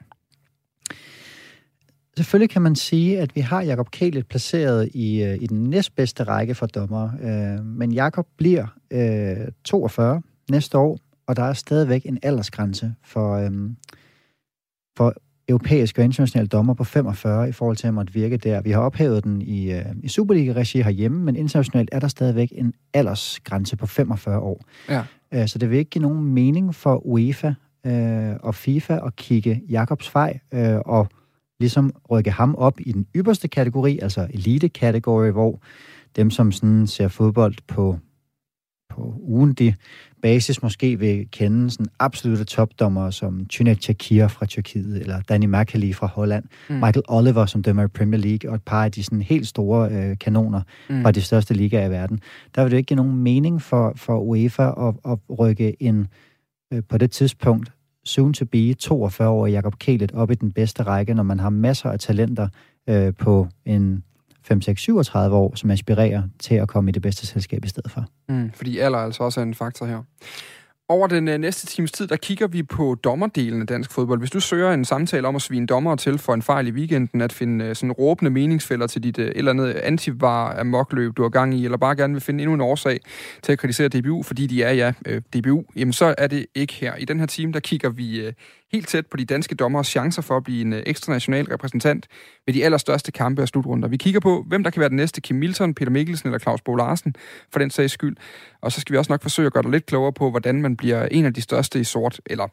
[2.17, 6.23] Selvfølgelig kan man sige, at vi har Jakob Kælet placeret i, øh, i den næstbedste
[6.23, 7.09] række for dommer.
[7.21, 10.21] Øh, men Jakob bliver øh, 42
[10.51, 13.51] næste år, og der er stadigvæk en aldersgrænse for, øh,
[14.97, 15.13] for
[15.47, 18.61] europæiske og internationale dommer på 45 i forhold til at måtte virke der.
[18.61, 22.73] Vi har ophævet den i, øh, i Superliga-regi herhjemme, men internationalt er der stadigvæk en
[22.93, 24.61] aldersgrænse på 45 år.
[24.89, 25.03] Ja.
[25.33, 27.53] Øh, så det vil ikke give nogen mening for UEFA
[27.85, 31.07] øh, og FIFA at kigge Jakobs vej øh, og
[31.63, 35.61] ligesom rykke ham op i den ypperste kategori, altså elite-kategori, hvor
[36.15, 37.97] dem, som sådan ser fodbold på,
[38.89, 39.75] på ugentlig
[40.21, 45.93] basis, måske vil kende sådan absolute topdommer som Cüneyt Çakir fra Tyrkiet, eller Danny McAlee
[45.93, 46.75] fra Holland, mm.
[46.75, 49.91] Michael Oliver, som dømmer i Premier League, og et par af de sådan helt store
[49.91, 51.01] øh, kanoner mm.
[51.01, 52.19] fra de største ligaer i verden.
[52.55, 56.07] Der vil det ikke give nogen mening for, for UEFA at, at rykke en
[56.73, 57.71] øh, på det tidspunkt
[58.05, 61.49] soon to be 42 år Jakob Kælet op i den bedste række, når man har
[61.49, 62.47] masser af talenter
[62.89, 64.03] øh, på en
[64.51, 68.05] 5-6-37 år, som aspirerer til at komme i det bedste selskab i stedet for.
[68.29, 70.03] Mm, fordi alder altså også er en faktor her.
[70.89, 74.19] Over den øh, næste times tid, der kigger vi på dommerdelen af dansk fodbold.
[74.19, 77.21] Hvis du søger en samtale om at svine dommer til for en fejl i weekenden,
[77.21, 81.21] at finde øh, sådan råbende meningsfælder til dit øh, eller andet antivar af mokløb, du
[81.21, 82.99] har gang i, eller bare gerne vil finde endnu en årsag
[83.43, 86.73] til at kritisere DBU, fordi de er ja øh, DBU, jamen så er det ikke
[86.73, 86.95] her.
[86.95, 88.33] I den her time, der kigger vi øh,
[88.73, 92.07] helt tæt på de danske dommeres chancer for at blive en øh, ekstra national repræsentant
[92.45, 93.87] ved de allerstørste kampe og slutrunder.
[93.87, 96.61] Vi kigger på, hvem der kan være den næste Kim Milton, Peter Mikkelsen eller Claus
[96.61, 97.15] Bo Larsen,
[97.51, 98.15] for den sags skyld.
[98.61, 100.77] Og så skal vi også nok forsøge at gøre dig lidt klogere på, hvordan man
[100.77, 102.47] bliver en af de største i sort, eller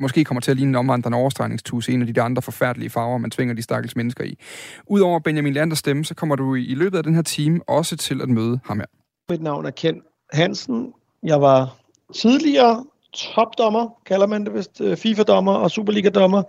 [0.00, 3.30] måske kommer til at ligne en omvandrende overstregningstus, en af de andre forfærdelige farver, man
[3.30, 4.38] tvinger de stakkels mennesker i.
[4.86, 8.22] Udover Benjamin Landers stemme, så kommer du i løbet af den her time også til
[8.22, 8.86] at møde ham her.
[9.30, 10.02] Mit navn er Ken
[10.32, 10.92] Hansen.
[11.22, 11.76] Jeg var
[12.14, 16.42] tidligere topdommer, kalder man det vist, øh, FIFA-dommer og Superliga-dommer.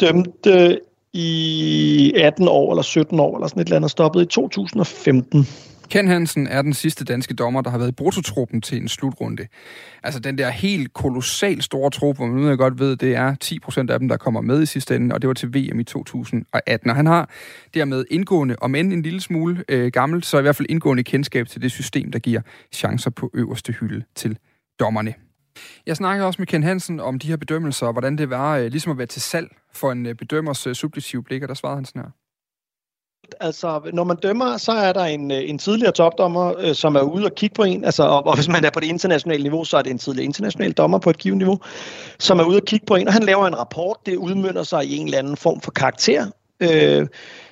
[0.00, 0.80] Dømte
[1.12, 5.46] i 18 år eller 17 år eller sådan et eller andet, stoppet i 2015.
[5.90, 9.46] Ken Hansen er den sidste danske dommer, der har været i brutotruppen til en slutrunde.
[10.02, 13.92] Altså den der helt kolossal store trup, hvor man nu godt ved, det er 10%
[13.92, 16.90] af dem, der kommer med i sidste ende, og det var til VM i 2018.
[16.90, 17.30] Og han har
[17.74, 21.48] dermed indgående, om end en lille smule øh, gammel, så i hvert fald indgående kendskab
[21.48, 22.40] til det system, der giver
[22.72, 24.38] chancer på øverste hylde til
[24.80, 25.14] dommerne.
[25.86, 28.66] Jeg snakkede også med Ken Hansen om de her bedømmelser, og hvordan det var øh,
[28.66, 31.76] ligesom at være til salg for en øh, bedømmers øh, subjektive blik, og der svarede
[31.76, 32.10] han sådan her.
[33.40, 37.00] Altså, når man dømmer, så er der en, øh, en tidligere topdommer, øh, som er
[37.00, 37.84] ude og kigge på en.
[37.84, 40.24] Altså, og, og hvis man er på det internationale niveau, så er det en tidligere
[40.24, 41.58] international dommer på et givet niveau,
[42.18, 43.96] som er ude og kigge på en, og han laver en rapport.
[44.06, 46.26] Det udmynder sig i en eller anden form for karakter.
[46.60, 47.06] Øh,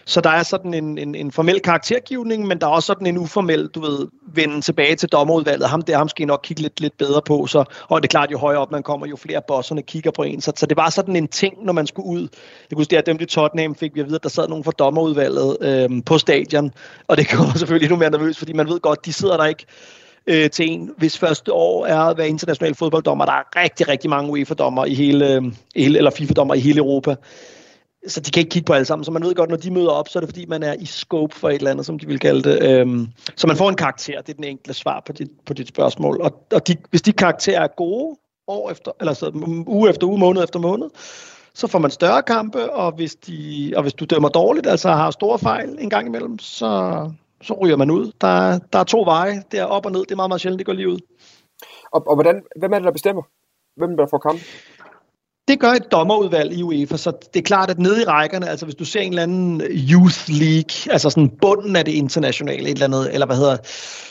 [0.04, 3.18] så der er sådan en, en, en formel karaktergivning, men der er også sådan en
[3.18, 5.68] uformel, du ved, vende tilbage til dommerudvalget.
[5.68, 7.46] Ham der, ham skal I nok kigge lidt, lidt bedre på.
[7.46, 10.22] Så, og det er klart, jo højere op man kommer, jo flere bosserne kigger på
[10.22, 10.40] en.
[10.40, 12.20] Så, så det var sådan en ting, når man skulle ud.
[12.20, 12.28] Jeg
[12.76, 14.72] kunne huske, at dem i Tottenham fik vi at vide, at der sad nogen fra
[14.78, 16.70] dommerudvalget øhm, på stadion.
[17.08, 19.66] Og det gjorde selvfølgelig endnu mere nervøs, fordi man ved godt, de sidder der ikke
[20.26, 23.24] øh, til en, hvis første år er at være international fodbolddommer.
[23.24, 25.42] Der er rigtig, rigtig mange UEFA-dommer i hele, øh,
[25.76, 27.16] hele eller FIFA-dommer i hele Europa
[28.08, 29.04] så de kan ikke kigge på alle sammen.
[29.04, 30.86] Så man ved godt, når de møder op, så er det fordi, man er i
[30.86, 32.62] scope for et eller andet, som de vil kalde det.
[32.62, 34.20] Øhm, så man får en karakter.
[34.20, 36.20] Det er den enkle svar på dit, på dit spørgsmål.
[36.20, 39.30] Og, og de, hvis de karakterer er gode, år efter, eller så,
[39.66, 40.88] uge efter uge, måned efter måned,
[41.54, 45.10] så får man større kampe, og hvis, de, og hvis du dømmer dårligt, altså har
[45.10, 47.10] store fejl en gang imellem, så,
[47.42, 48.12] så ryger man ud.
[48.20, 49.42] Der, der er to veje.
[49.50, 50.00] Det er op og ned.
[50.00, 50.98] Det er meget, meget sjældent, det går lige ud.
[51.92, 53.22] Og, og hvordan, hvem er det, der bestemmer?
[53.76, 54.40] Hvem der får kamp?
[55.48, 58.66] Det gør et dommerudvalg i UEFA, så det er klart, at nede i rækkerne, altså
[58.66, 62.70] hvis du ser en eller anden youth league, altså sådan bunden af det internationale, et
[62.70, 63.56] eller andet, eller hvad hedder,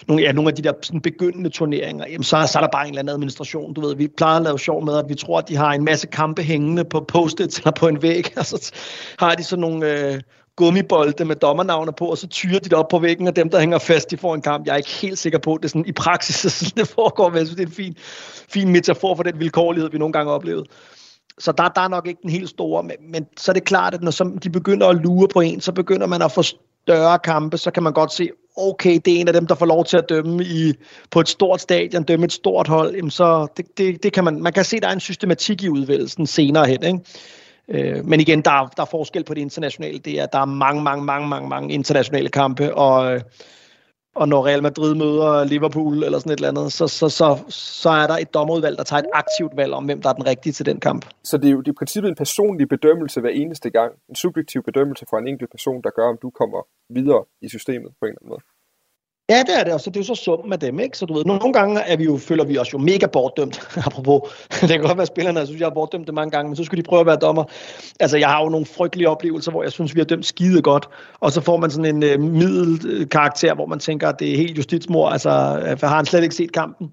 [0.08, 2.84] nogle, ja, nogle af de der sådan begyndende turneringer, jamen så, så er der bare
[2.84, 5.38] en eller anden administration, du ved, vi plejer at lave sjov med, at vi tror,
[5.38, 8.72] at de har en masse kampe hængende på post eller på en væg, altså
[9.20, 10.12] har de sådan nogle...
[10.14, 10.22] Øh,
[10.56, 13.60] gummibolde med dommernavne på, og så tyrer de det op på væggen, og dem, der
[13.60, 14.66] hænger fast, de får en kamp.
[14.66, 17.30] Jeg er ikke helt sikker på, at det er sådan i praksis, så det foregår,
[17.30, 17.96] men jeg synes, det er en fin,
[18.50, 20.68] fin metafor for den vilkårlighed, vi nogle gange har oplevet
[21.40, 23.94] så der, der er nok ikke den helt store, men, men så er det klart,
[23.94, 27.20] at når så de begynder at lure på en, så begynder man at få større
[27.20, 29.86] kampe, så kan man godt se, okay, det er en af dem, der får lov
[29.86, 30.74] til at dømme i,
[31.12, 34.42] på et stort stadion, dømme et stort hold, jamen så det, det, det kan man,
[34.42, 37.00] man kan se, der er en systematik i udvælgelsen senere hen, ikke?
[37.70, 40.00] Øh, men igen, der, der er forskel på det internationale.
[40.00, 43.22] Det er, der er mange, mange, mange, mange, mange internationale kampe, og, øh,
[44.16, 47.90] og når Real Madrid møder Liverpool eller sådan et eller andet, så, så, så, så
[47.90, 50.54] er der et dommerudvalg, der tager et aktivt valg om, hvem der er den rigtige
[50.54, 51.06] til den kamp.
[51.24, 53.94] Så det er jo det er i princippet en personlig bedømmelse hver eneste gang.
[54.10, 57.92] En subjektiv bedømmelse fra en enkelt person, der gør, om du kommer videre i systemet
[58.00, 58.42] på en eller anden måde.
[59.32, 60.98] Ja, det er det, og så det er jo så summen af dem, ikke?
[60.98, 64.22] Så du ved, nogle gange er vi jo, føler vi os jo mega bortdømt, apropos.
[64.62, 66.64] det kan godt være, spillerne jeg synes, jeg har bortdømt det mange gange, men så
[66.64, 67.44] skulle de prøve at være dommer.
[68.00, 70.90] Altså, jeg har jo nogle frygtelige oplevelser, hvor jeg synes, vi har dømt skide godt,
[71.20, 74.58] og så får man sådan en øh, middelkarakter, hvor man tænker, at det er helt
[74.58, 75.30] justitsmor, altså,
[75.78, 76.92] for har han slet ikke set kampen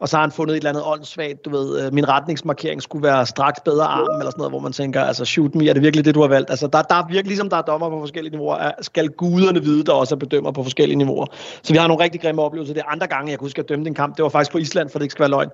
[0.00, 3.02] og så har han fundet et eller andet åndssvagt, du ved, øh, min retningsmarkering skulle
[3.02, 5.82] være straks bedre arm, eller sådan noget, hvor man tænker, altså shoot me, er det
[5.82, 6.50] virkelig det, du har valgt?
[6.50, 9.84] Altså der, der er virkelig, ligesom der er dommer på forskellige niveauer, skal guderne vide,
[9.84, 11.26] der også er bedømmer på forskellige niveauer.
[11.62, 12.74] Så vi har nogle rigtig grimme oplevelser.
[12.74, 14.58] Det er andre gange, jeg kunne huske at dømme den kamp, det var faktisk på
[14.58, 15.50] Island, for det ikke skal være løgn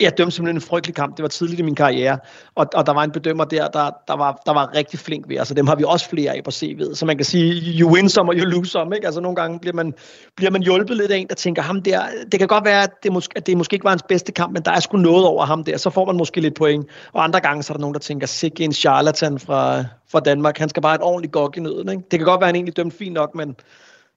[0.00, 1.16] jeg dømte simpelthen en frygtelig kamp.
[1.16, 2.18] Det var tidligt i min karriere.
[2.54, 5.36] Og, og der var en bedømmer der, der, der, var, der var rigtig flink ved.
[5.36, 6.94] Altså dem har vi også flere af på CV'et.
[6.94, 8.96] Så man kan sige, you win some og you lose some.
[8.96, 9.06] Ikke?
[9.06, 9.94] Altså nogle gange bliver man,
[10.36, 12.90] bliver man hjulpet lidt af en, der tænker, ham der, det kan godt være, at
[13.02, 15.26] det, måske, at det måske ikke var hans bedste kamp, men der er sgu noget
[15.26, 15.76] over ham der.
[15.76, 16.86] Så får man måske lidt point.
[17.12, 20.58] Og andre gange, så er der nogen, der tænker, sikke en charlatan fra, fra Danmark.
[20.58, 21.88] Han skal bare have et ordentligt gok i nøden.
[21.88, 22.02] Ikke?
[22.10, 23.56] Det kan godt være, at han egentlig dømt fint nok, men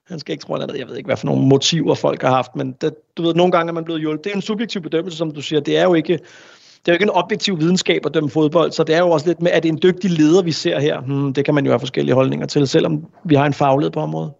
[0.06, 0.78] han skal ikke tro andet.
[0.78, 3.52] Jeg ved ikke, hvad for nogle motiver folk har haft, men det, du ved, nogle
[3.52, 4.24] gange er man blevet hjulpet.
[4.24, 5.60] Det er en subjektiv bedømmelse, som du siger.
[5.60, 8.84] Det er jo ikke, det er jo ikke en objektiv videnskab at dømme fodbold, så
[8.84, 11.00] det er jo også lidt med, at det en dygtig leder, vi ser her.
[11.00, 14.00] Hmm, det kan man jo have forskellige holdninger til, selvom vi har en faglighed på
[14.00, 14.32] området.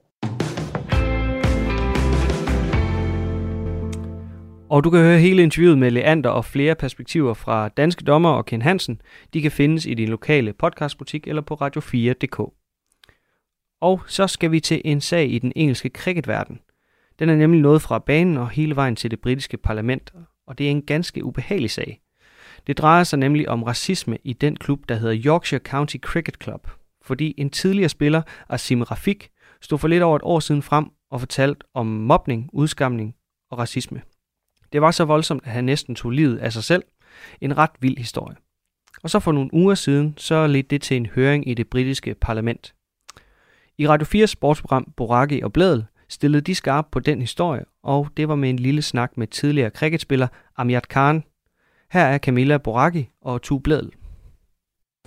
[4.70, 8.46] Og du kan høre hele interviewet med Leander og flere perspektiver fra Danske Dommer og
[8.46, 9.00] Ken Hansen.
[9.34, 12.63] De kan findes i din lokale podcastbutik eller på radio4.dk.
[13.84, 16.60] Og så skal vi til en sag i den engelske cricketverden.
[17.18, 20.12] Den er nemlig nået fra banen og hele vejen til det britiske parlament,
[20.46, 22.00] og det er en ganske ubehagelig sag.
[22.66, 26.68] Det drejer sig nemlig om racisme i den klub, der hedder Yorkshire County Cricket Club,
[27.02, 31.20] fordi en tidligere spiller, Asim Rafik, stod for lidt over et år siden frem og
[31.20, 33.14] fortalte om mobning, udskamning
[33.50, 34.02] og racisme.
[34.72, 36.82] Det var så voldsomt, at han næsten tog livet af sig selv.
[37.40, 38.36] En ret vild historie.
[39.02, 42.14] Og så for nogle uger siden, så ledte det til en høring i det britiske
[42.14, 42.74] parlament.
[43.78, 48.28] I Radio 4 sportsprogram Boraki og Bladel stillede de skarp på den historie, og det
[48.28, 51.24] var med en lille snak med tidligere cricketspiller Amjad Khan.
[51.90, 53.90] Her er Camilla Boraki og Tu Bladel.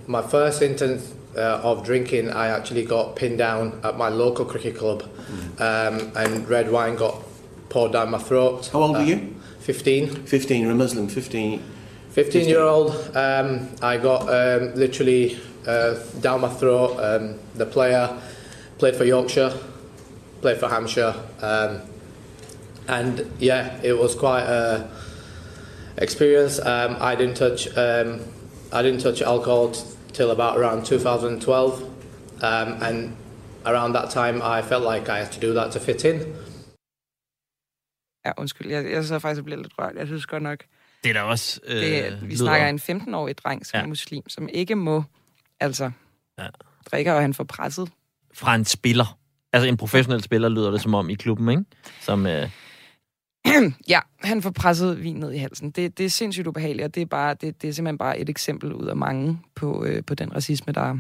[0.08, 4.76] My first instance uh, of drinking, I actually got pinned down at my local cricket
[4.78, 5.02] club,
[5.60, 7.14] um, and red wine got
[7.70, 8.70] poured down my throat.
[8.72, 9.20] How old were Uh, you?
[9.60, 10.08] 15.
[10.26, 11.60] 15, you're a Muslim, 15.
[12.12, 16.92] 15 year old, um, I got um, literally uh, down my throat.
[17.00, 18.10] Um, the player
[18.80, 19.52] played for Yorkshire,
[20.42, 21.82] played for Hampshire, um,
[22.88, 24.88] and yeah, it was quite a
[25.98, 26.60] experience.
[26.60, 28.20] Um, I didn't touch um,
[28.74, 29.82] I didn't touch alcohol t-
[30.14, 31.82] till about around 2012,
[32.42, 33.16] um, and
[33.66, 36.22] around that time I felt like I had to do that to fit in.
[38.26, 39.96] Ja, undskyld, jeg, jeg så faktisk og bliver lidt rørt.
[39.96, 40.64] Jeg synes godt nok,
[41.04, 41.60] Det er da også...
[41.68, 43.80] Øh, det, vi lyder- snakker en 15-årig dreng, som Ja.
[43.80, 43.84] ja.
[43.84, 45.04] er muslim, som ikke må,
[45.60, 45.92] altså,
[46.38, 46.44] Ja.
[46.44, 46.50] ja.
[46.92, 47.90] drikke, og han får presset.
[48.38, 49.18] Fra en spiller.
[49.54, 51.64] Altså en professionel spiller lyder det som om i klubben, ikke?
[52.02, 52.50] Som, øh,
[53.94, 55.72] ja, han får presset vin ned i halsen.
[55.72, 58.30] Det, det er sindssygt ubehageligt, og det er, bare, det, det er simpelthen bare et
[58.30, 60.98] eksempel ud af mange på, øh, på den racisme, der,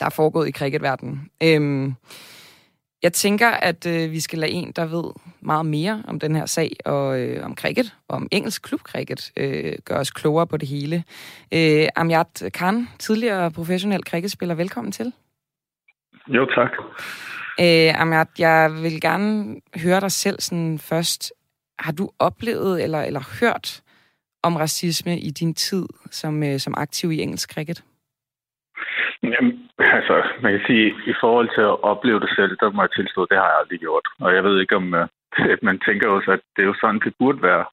[0.00, 1.30] der er foregået i cricketverdenen.
[1.42, 1.94] Øhm,
[3.02, 5.04] jeg tænker, at øh, vi skal lade en, der ved
[5.40, 9.72] meget mere om den her sag, og øh, om cricket, og om engelsk klubcricket, øh,
[9.84, 11.04] gøre os klogere på det hele.
[11.52, 15.12] Øh, Amjad Khan, tidligere professionel cricketspiller, velkommen til.
[16.28, 16.72] Jo, tak.
[17.64, 21.32] Øh, Amjad, jeg vil gerne høre dig selv sådan først.
[21.78, 23.82] Har du oplevet eller, eller hørt
[24.42, 27.84] om racisme i din tid som, øh, som aktiv i engelsk cricket?
[29.22, 32.92] Jamen, altså, man kan sige, i forhold til at opleve det selv, der må jeg
[32.96, 34.06] tilstå, det har jeg aldrig gjort.
[34.20, 35.06] Og jeg ved ikke, om uh,
[35.62, 37.64] man tænker også, at det er jo sådan, det burde være.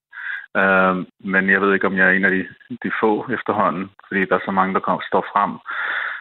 [0.62, 0.95] Uh,
[1.33, 2.43] men jeg ved ikke, om jeg er en af de,
[2.83, 5.51] de få efterhånden, fordi der er så mange, der kommer, står frem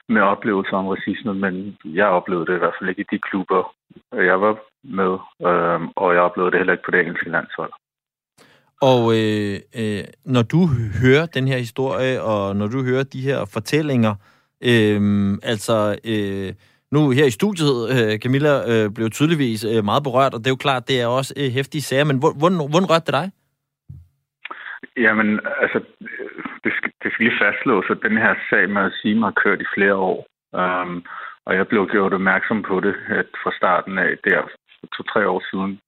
[0.08, 3.74] med oplevelser om racisme, men jeg oplevede det i hvert fald ikke i de klubber,
[4.12, 5.12] jeg var med,
[5.48, 7.72] øh, og jeg oplevede det heller ikke på det engelske landshold.
[8.82, 10.60] Og øh, øh, når du
[11.02, 14.14] hører den her historie, og når du hører de her fortællinger,
[14.70, 15.00] øh,
[15.42, 16.52] altså øh,
[16.92, 20.50] nu her i studiet, øh, Camilla øh, blev tydeligvis øh, meget berørt, og det er
[20.50, 23.30] jo klart, det er også øh, hæftige sager, men hvor, hvordan, hvordan rørte det dig?
[24.96, 25.78] Jamen, altså,
[26.64, 29.72] det skal, det skal lige fastslås, at den her sag med Asim har kørt i
[29.74, 30.26] flere år.
[30.52, 31.04] Um,
[31.46, 34.42] Og jeg blev gjort opmærksom på det at fra starten af der
[34.96, 35.80] to-tre år siden,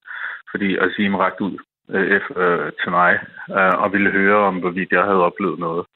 [0.50, 1.58] fordi Azim rakte ud
[1.90, 3.12] øh, øh, til mig
[3.50, 5.86] øh, og ville høre om, hvorvidt jeg havde oplevet noget.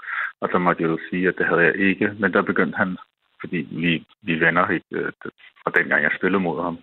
[0.41, 2.13] Og så måtte jeg jo sige, at det havde jeg ikke.
[2.19, 2.97] Men der begyndte han,
[3.41, 5.13] fordi vi, vi venner ikke, øh,
[5.63, 6.77] fra dengang jeg spillede mod ham.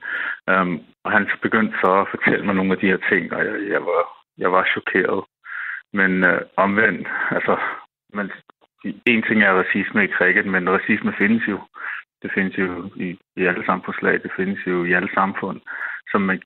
[0.51, 3.55] Um, og han begyndte så at fortælle mig nogle af de her ting, og jeg,
[3.69, 4.01] jeg, var,
[4.37, 5.23] jeg var chokeret.
[5.93, 7.57] Men øh, omvendt, altså,
[8.13, 8.31] man,
[8.83, 11.59] en ting er racisme i cricket, men racisme findes jo.
[12.21, 15.61] Det findes jo i, i alle samfundslag, det findes jo i alle samfund.
[16.11, 16.41] Så, man,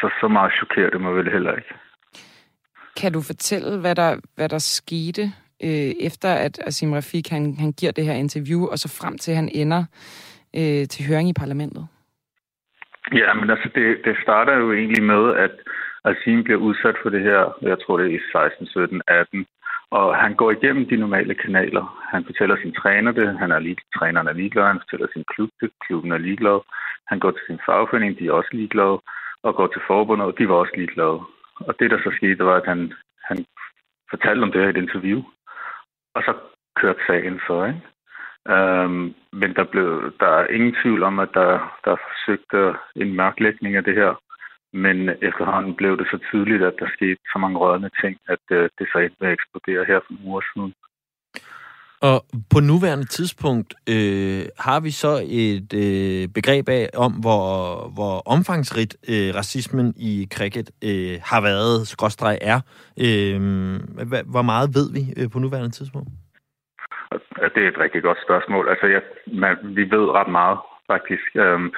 [0.00, 1.74] så, så meget chokerer det mig vel heller ikke.
[3.00, 5.22] Kan du fortælle, hvad der, hvad der skete
[5.64, 9.30] øh, efter, at Asim Rafik han, han giver det her interview, og så frem til,
[9.30, 9.84] at han ender
[10.56, 11.88] øh, til høring i parlamentet?
[13.12, 15.54] Ja, men altså, det, det starter jo egentlig med, at
[16.04, 19.46] Asim bliver udsat for det her, jeg tror det er i 16, 17, 18,
[19.90, 21.84] og han går igennem de normale kanaler.
[22.10, 25.50] Han fortæller sin træner det, han er lige, træneren er ligeglad, han fortæller sin klub
[25.60, 26.60] det, klubben er ligeglad.
[27.06, 29.00] Han går til sin fagforening, de er også ligeglade,
[29.42, 31.20] og går til forbundet, og de var også ligeglade.
[31.68, 32.92] Og det, der så skete, var, at han,
[33.24, 33.46] han
[34.10, 35.22] fortalte om det her i et interview,
[36.14, 36.32] og så
[36.76, 37.82] kørte sagen så, ikke?
[38.48, 43.76] Øhm, men der, blev, der er ingen tvivl om, at der, der forsøgte en mørklægning
[43.76, 44.20] af det her.
[44.72, 48.56] Men efterhånden blev det så tydeligt, at der skete så mange rørende ting, at uh,
[48.78, 50.74] det så endte med at eksplodere her for nogle siden.
[52.08, 55.12] Og på nuværende tidspunkt øh, har vi så
[55.44, 57.48] et øh, begreb af, om hvor,
[57.96, 62.60] hvor omfangsrigt øh, racismen i cricket øh, har været, skråstreg er.
[63.06, 63.40] Øh,
[64.34, 66.08] hvor meget ved vi øh, på nuværende tidspunkt?
[67.54, 68.68] Det er et rigtig godt spørgsmål.
[68.68, 70.58] Altså, jeg, man, vi ved ret meget,
[70.92, 71.28] faktisk.
[71.34, 71.70] Øhm, øh,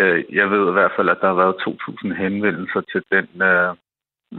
[0.00, 3.70] Øh, jeg ved i hvert fald, at der har været 2.000 henvendelser til den øh,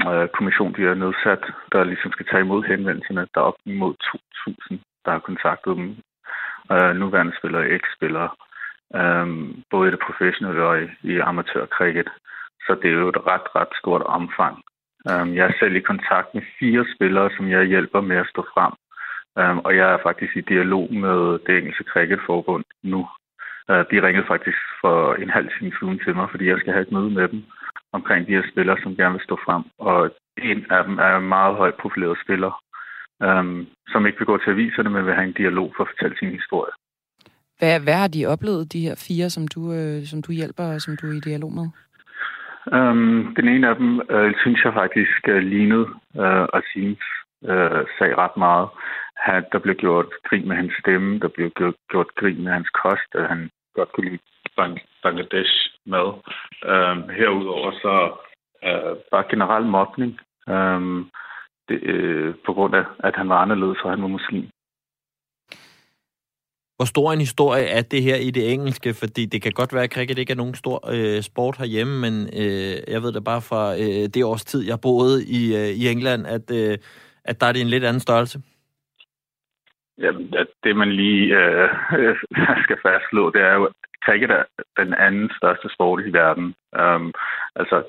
[0.07, 3.27] øh, kommission, de har nedsat, der ligesom skal tage imod henvendelserne.
[3.33, 5.89] Der er op imod 2.000 der har kontaktet dem.
[6.71, 8.29] Øh, nuværende spillere og eks-spillere.
[8.99, 9.27] Øh,
[9.71, 12.09] både i det professionelle og i, i amatørkricket.
[12.65, 14.55] Så det er jo et ret, ret stort omfang.
[15.09, 18.41] Øh, jeg er selv i kontakt med fire spillere, som jeg hjælper med at stå
[18.53, 18.73] frem.
[19.39, 23.07] Øh, og jeg er faktisk i dialog med det engelske cricketforbund nu.
[23.71, 26.85] Øh, de ringede faktisk for en halv time siden til mig, fordi jeg skal have
[26.87, 27.43] et møde med dem
[27.91, 29.63] omkring de her spillere, som gerne vil stå frem.
[29.77, 32.51] Og en af dem er en meget højt profileret spiller,
[33.23, 36.17] øhm, som ikke vil gå til aviserne, men vil have en dialog for at fortælle
[36.17, 36.73] sin historie.
[37.59, 40.81] Hvad, hvad har de oplevet, de her fire, som du, øh, som du hjælper og
[40.81, 41.67] som du er i dialog med?
[42.77, 45.87] Um, den ene af dem øh, synes jeg faktisk uh, lignede
[46.23, 47.05] uh, Asims
[47.41, 48.67] uh, sag ret meget.
[49.17, 52.69] Han, der blev gjort grin med hans stemme, der blev gjort, gjort grin med hans
[52.83, 53.49] kost, at han
[53.79, 54.23] godt kunne lide
[54.57, 55.53] Bang, Bangladesh
[55.93, 56.09] mad.
[56.73, 57.95] Um, herudover så
[58.67, 60.11] øh, bare generelt mobning.
[60.53, 61.09] Um,
[61.69, 64.45] det, øh, på grund af, at han var anderledes, og han var muslim.
[66.77, 68.93] Hvor stor en historie er det her i det engelske?
[68.93, 72.13] Fordi det kan godt være, at cricket ikke er nogen stor øh, sport herhjemme, men
[72.41, 75.87] øh, jeg ved det bare fra øh, det års tid, jeg boede i, øh, i
[75.87, 76.77] England, at, øh,
[77.23, 78.41] at der er det en lidt anden størrelse.
[79.99, 80.33] Jamen,
[80.63, 81.69] det man lige øh,
[82.63, 83.73] skal fastslå, det er jo, at
[84.05, 84.43] cricket er
[84.77, 86.55] den anden største sport i verden.
[86.79, 87.13] Um,
[87.55, 87.83] altså,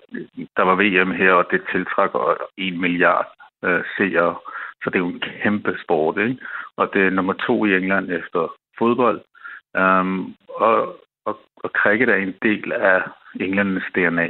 [0.56, 3.28] der var VM her, og det tiltrækker 1 milliard
[3.64, 4.34] øh, seere.
[4.82, 6.38] Så det er jo en kæmpe sport, ikke?
[6.76, 9.20] Og det er nummer to i England efter fodbold.
[9.78, 10.76] Um, og,
[11.24, 13.02] og, og cricket er en del af
[13.40, 14.28] Englands DNA.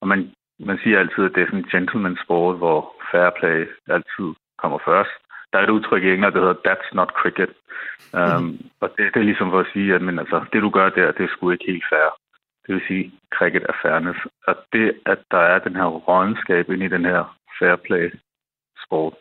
[0.00, 3.66] Og man, man siger altid, at det er sådan en gentleman sport, hvor fair play
[3.88, 5.10] altid kommer først.
[5.52, 7.50] Der er et udtryk i England, der hedder That's not cricket.
[8.12, 8.70] Um, mm.
[8.80, 11.12] Og det, det er ligesom for at sige, at men, altså, det du gør der,
[11.12, 12.08] det er sgu ikke helt fair.
[12.66, 14.18] Det vil sige, cricket er fairness.
[14.46, 18.12] Og det, at der er den her rådenskab ind i den her fair play
[18.84, 19.14] sport.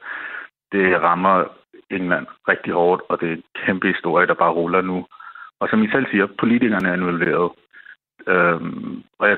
[0.72, 1.46] Det rammer
[1.90, 5.06] England rigtig hårdt, og det er en kæmpe historie, der bare ruller nu.
[5.60, 7.52] Og som I selv siger, politikerne er involveret.
[8.28, 9.38] Øhm, og jeg,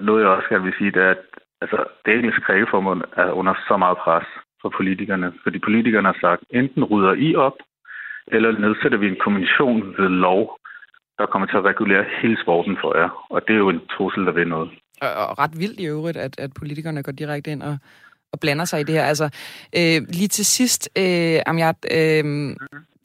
[0.00, 1.24] noget jeg også gerne vil sige, det er, at
[1.60, 4.26] altså, det engelske krigforbund er under så meget pres
[4.64, 5.28] for politikerne.
[5.42, 7.58] Fordi politikerne har sagt, enten rydder I op,
[8.34, 10.42] eller nedsætter vi en kommission ved lov,
[11.18, 13.10] der kommer til at regulere hele sporten for jer.
[13.30, 14.70] Og det er jo en trussel, der vil noget.
[15.02, 17.76] Og, og ret vildt i øvrigt, at, at politikerne går direkte ind og,
[18.32, 19.04] og blander sig i det her.
[19.12, 19.26] Altså,
[19.78, 22.24] øh, lige til sidst, øh, Amjad, øh,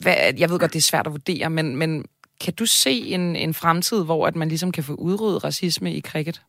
[0.02, 2.04] hvad, jeg ved godt, det er svært at vurdere, men, men
[2.44, 6.00] kan du se en, en fremtid, hvor at man ligesom kan få udryddet racisme i
[6.00, 6.42] cricket?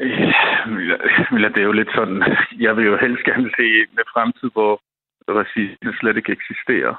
[0.00, 2.22] Øh, ja, det er jo lidt sådan,
[2.58, 4.80] jeg vil jo helst gerne se en fremtid, hvor
[5.28, 6.94] racisme slet ikke eksisterer.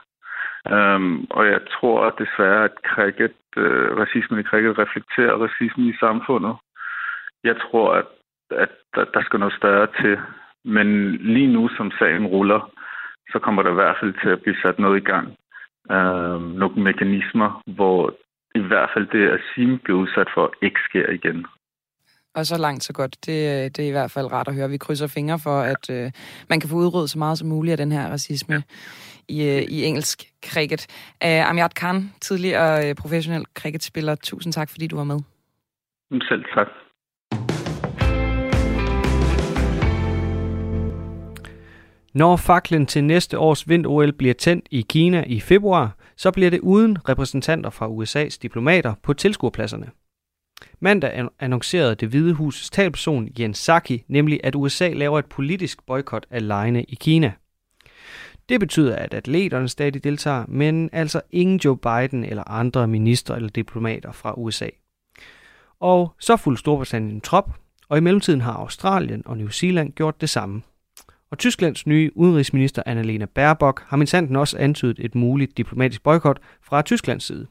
[0.71, 5.97] Um, og jeg tror at desværre, at cricket, uh, racismen i cricket reflekterer racismen i
[5.99, 6.55] samfundet.
[7.43, 8.05] Jeg tror, at
[8.51, 10.19] at der, der skal noget større til.
[10.65, 12.71] Men lige nu, som sagen ruller,
[13.31, 15.27] så kommer der i hvert fald til at blive sat noget i gang.
[15.91, 18.13] Øh, nogle mekanismer, hvor
[18.55, 21.45] i hvert fald det, at Sim bliver udsat for, ikke sker igen.
[22.37, 23.25] Og så langt, så godt.
[23.25, 24.69] Det, det er i hvert fald rart at høre.
[24.69, 26.11] Vi krydser fingre for, at øh,
[26.49, 28.63] man kan få udryddet så meget som muligt af den her racisme
[29.27, 30.87] i, øh, i engelsk cricket.
[31.25, 35.19] Uh, Amjad Khan, tidligere øh, professionel cricketspiller, tusind tak, fordi du var med.
[36.29, 36.67] Selv tak.
[42.13, 46.59] Når faklen til næste års vinter-OL bliver tændt i Kina i februar, så bliver det
[46.59, 49.91] uden repræsentanter fra USA's diplomater på tilskuerpladserne.
[50.79, 56.25] Mandag annoncerede det hvide husets talperson Jens Saki nemlig, at USA laver et politisk boykot
[56.29, 57.31] af lejene i Kina.
[58.49, 63.49] Det betyder, at atleterne stadig deltager, men altså ingen Joe Biden eller andre minister eller
[63.49, 64.67] diplomater fra USA.
[65.79, 67.51] Og så fulgte Storbritannien trop,
[67.89, 70.61] og i mellemtiden har Australien og New Zealand gjort det samme.
[71.31, 76.81] Og Tysklands nye udenrigsminister Annalena Baerbock har minsanten også antydet et muligt diplomatisk boykot fra
[76.81, 77.47] Tysklands side.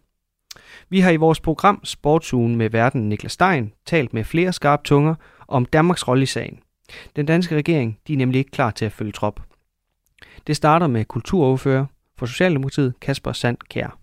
[0.91, 5.15] Vi har i vores program Sportsugen med verden Niklas Stein talt med flere skarpe tunger
[5.49, 6.61] om Danmarks rolle i sagen.
[7.17, 9.41] Den danske regering de er nemlig ikke klar til at følge trop.
[10.47, 11.87] Det starter med kulturoverfører
[12.19, 13.99] for Socialdemokratiet Kasper Sand Kær.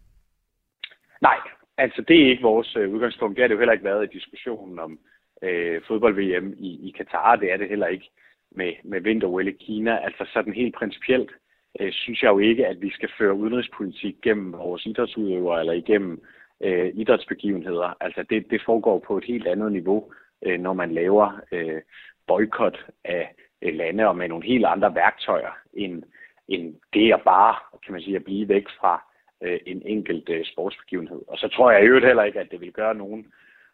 [1.22, 1.38] Nej,
[1.78, 3.36] altså det er ikke vores øh, udgangspunkt.
[3.36, 5.00] Det har det jo heller ikke været i diskussionen om
[5.44, 7.36] øh, fodbold-VM i, i Katar.
[7.36, 8.10] Det er det heller ikke
[8.52, 9.98] med, med vinter i Kina.
[9.98, 11.32] Altså sådan helt principielt
[11.80, 16.12] øh, synes jeg jo ikke, at vi skal føre udenrigspolitik gennem vores idrætsudøvere eller igennem
[16.12, 17.98] øh, Øh, idrætsbegivenheder.
[18.00, 20.12] Altså det, det foregår på et helt andet niveau,
[20.46, 21.82] øh, når man laver øh,
[22.28, 26.04] boykot af øh, lande og med nogle helt andre værktøjer end,
[26.48, 29.04] end det at bare, kan man sige, at blive væk fra
[29.44, 31.22] øh, en enkelt øh, sportsbegivenhed.
[31.28, 33.34] Og så tror jeg i øvrigt heller ikke, at det vil gøre nogen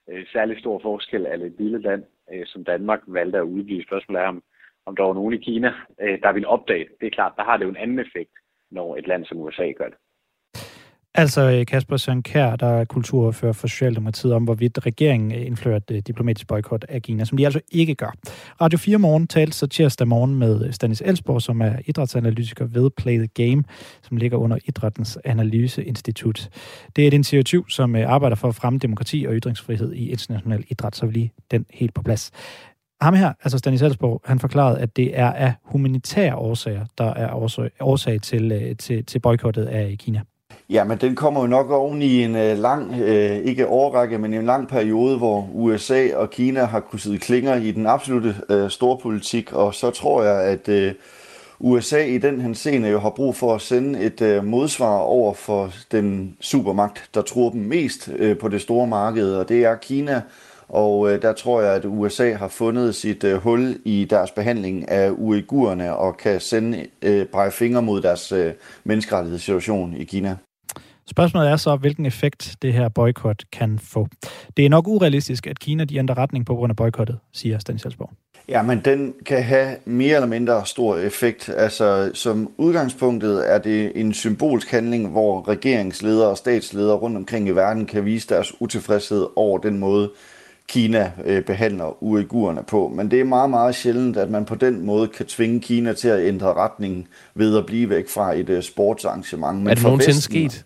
[0.10, 2.04] øh, særlig stor forskel, at et lille land
[2.34, 4.44] øh, som Danmark valgte at udgive Spørgsmålet af, om,
[4.86, 6.94] om der var nogen i Kina, øh, der vil opdage det.
[7.02, 8.32] Det er klart, der har det jo en anden effekt,
[8.72, 9.98] når et land som USA gør det.
[11.16, 15.78] Altså øh, Kasper Kasper Sønkær, der er kulturfører for Socialdemokratiet, om hvorvidt regeringen øh, indfører
[15.78, 18.14] et øh, diplomatisk boykot af Kina, som de altså ikke gør.
[18.62, 23.18] Radio 4 Morgen talte så tirsdag morgen med Stanis Elsborg, som er idrætsanalytiker ved Play
[23.18, 23.64] the Game,
[24.02, 26.50] som ligger under Idrættens Analyseinstitut.
[26.96, 30.96] Det er et initiativ, som arbejder for at fremme demokrati og ytringsfrihed i international idræt,
[30.96, 32.32] så vi lige den helt på plads.
[33.02, 37.34] Ham her, altså Stanis Elsborg, han forklarede, at det er af humanitære årsager, der er
[37.34, 40.22] årsag, årsag til, til, til boykottet af Kina.
[40.70, 44.34] Ja, men den kommer jo nok oven i en øh, lang, øh, ikke overrække, men
[44.34, 48.70] en lang periode, hvor USA og Kina har kunnet sidde klinger i den absolute øh,
[48.70, 50.94] store politik, og så tror jeg, at øh,
[51.60, 55.72] USA i den henseende jo har brug for at sende et øh, modsvar over for
[55.92, 60.22] den supermagt, der tror dem mest øh, på det store marked, og det er Kina.
[60.68, 64.90] Og øh, der tror jeg, at USA har fundet sit øh, hul i deres behandling
[64.90, 68.54] af uigurerne og kan sende øh, pege fingre mod deres øh,
[68.84, 70.36] menneskerettighedssituation i Kina.
[71.10, 74.08] Spørgsmålet er så, hvilken effekt det her boykot kan få.
[74.58, 78.10] Det er nok urealistisk, at Kina de ændrer retning på grund af boykottet, siger Stanislavsborg.
[78.50, 81.50] Ja, men den kan have mere eller mindre stor effekt.
[81.58, 87.52] Altså, som udgangspunktet er det en symbolsk handling, hvor regeringsledere og statsledere rundt omkring i
[87.52, 90.12] verden kan vise deres utilfredshed over den måde,
[90.68, 92.92] Kina øh, behandler uigurerne på.
[92.96, 96.08] Men det er meget, meget sjældent, at man på den måde kan tvinge Kina til
[96.08, 99.58] at ændre retning ved at blive væk fra et uh, sportsarrangement.
[99.58, 100.66] Men er det nogensinde sket?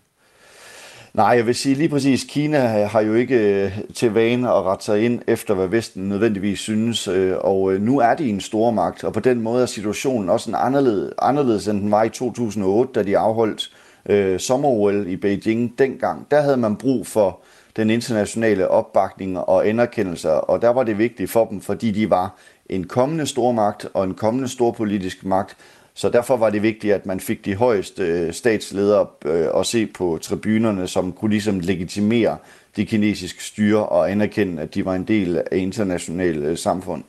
[1.13, 4.85] Nej, jeg vil sige lige præcis, Kina har jo ikke øh, til vane at rette
[4.85, 8.71] sig ind efter, hvad Vesten nødvendigvis synes, øh, og øh, nu er de en stor
[8.71, 12.09] magt, og på den måde er situationen også en anderledes, anderledes end den var i
[12.09, 13.71] 2008, da de afholdt
[14.09, 16.27] øh, sommer i Beijing dengang.
[16.31, 17.39] Der havde man brug for
[17.75, 22.35] den internationale opbakning og anerkendelse, og der var det vigtigt for dem, fordi de var
[22.69, 25.57] en kommende stormagt og en kommende storpolitisk magt,
[25.95, 29.85] så derfor var det vigtigt, at man fik de højeste øh, statsledere øh, at se
[29.85, 32.37] på tribunerne, som kunne ligesom legitimere
[32.75, 37.03] det kinesiske styre og anerkende, at de var en del af internationale øh, samfund.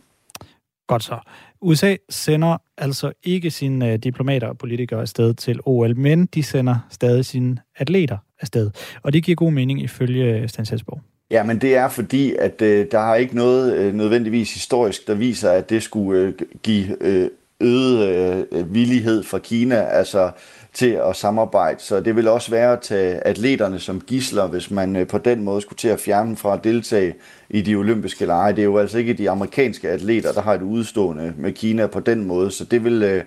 [0.87, 1.19] Godt så.
[1.61, 7.25] USA sender altså ikke sine diplomater og politikere afsted til OL, men de sender stadig
[7.25, 8.71] sine atleter afsted.
[9.03, 11.01] Og det giver god mening ifølge Stan Selsborg.
[11.31, 15.15] Ja, men det er fordi, at øh, der er ikke noget øh, nødvendigvis historisk, der
[15.15, 16.33] viser, at det skulle øh,
[16.63, 17.31] give øh,
[17.65, 20.31] øget øh, villighed fra Kina altså
[20.75, 21.81] til at samarbejde.
[21.81, 25.45] Så det vil også være at tage atleterne som gisler, hvis man øh, på den
[25.45, 27.15] måde skulle til at fjerne dem fra at deltage
[27.51, 28.53] i de olympiske lege.
[28.53, 32.01] Det er jo altså ikke de amerikanske atleter, der har et udstående med Kina på
[32.01, 33.25] den måde, så det vil øh,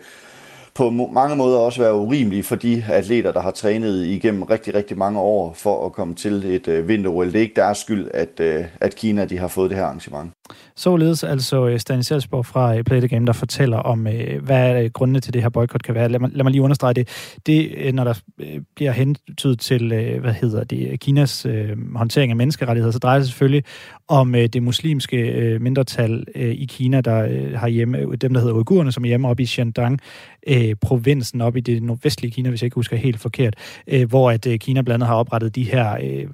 [0.77, 4.97] på mange måder også være urimeligt for de atleter, der har trænet igennem rigtig, rigtig
[4.97, 7.25] mange år for at komme til et øh, vinter -OL.
[7.25, 10.31] Det er ikke deres skyld, at, øh, at Kina de har fået det her arrangement.
[10.75, 14.89] Således altså øh, Stanley Stanis fra øh, Play the Game, der fortæller om, øh, hvad
[14.89, 16.09] grundene til det her boykot kan være.
[16.09, 17.07] Lad mig, lad mig lige understrege det.
[17.45, 18.13] Det, når der
[18.75, 19.87] bliver hentydet til,
[20.19, 23.63] hvad hedder det, Kinas øh, håndtering af menneskerettigheder, så drejer det selvfølgelig
[24.07, 28.39] om øh, det muslimske øh, mindretal øh, i Kina, der øh, har hjemme, dem der
[28.39, 29.99] hedder uigurerne, som er hjemme oppe i Xinjiang,
[30.47, 33.55] øh, provinsen oppe i det nordvestlige Kina, hvis jeg ikke husker helt forkert,
[33.87, 36.27] øh, hvor at øh, Kina blandt andet har oprettet de her øh,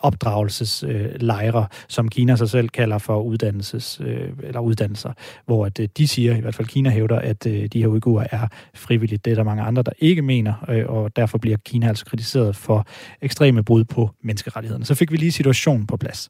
[0.00, 3.22] opdragelseslejre, øh, som Kina sig selv kalder for
[3.54, 5.12] uddannelses, øh, eller uddannelser,
[5.46, 8.26] hvor at, øh, de siger, i hvert fald Kina hævder, at øh, de her uigurer
[8.30, 9.24] er frivilligt.
[9.24, 12.56] Det er der mange andre, der ikke mener, øh, og derfor bliver Kina altså kritiseret
[12.56, 12.86] for
[13.22, 14.84] ekstreme brud på menneskerettighederne.
[14.84, 16.28] Så fik vi lige situationen på plads.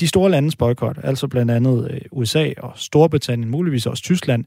[0.00, 4.44] De store landes boykot, altså blandt andet øh, USA og Storbritannien, muligvis også Tyskland,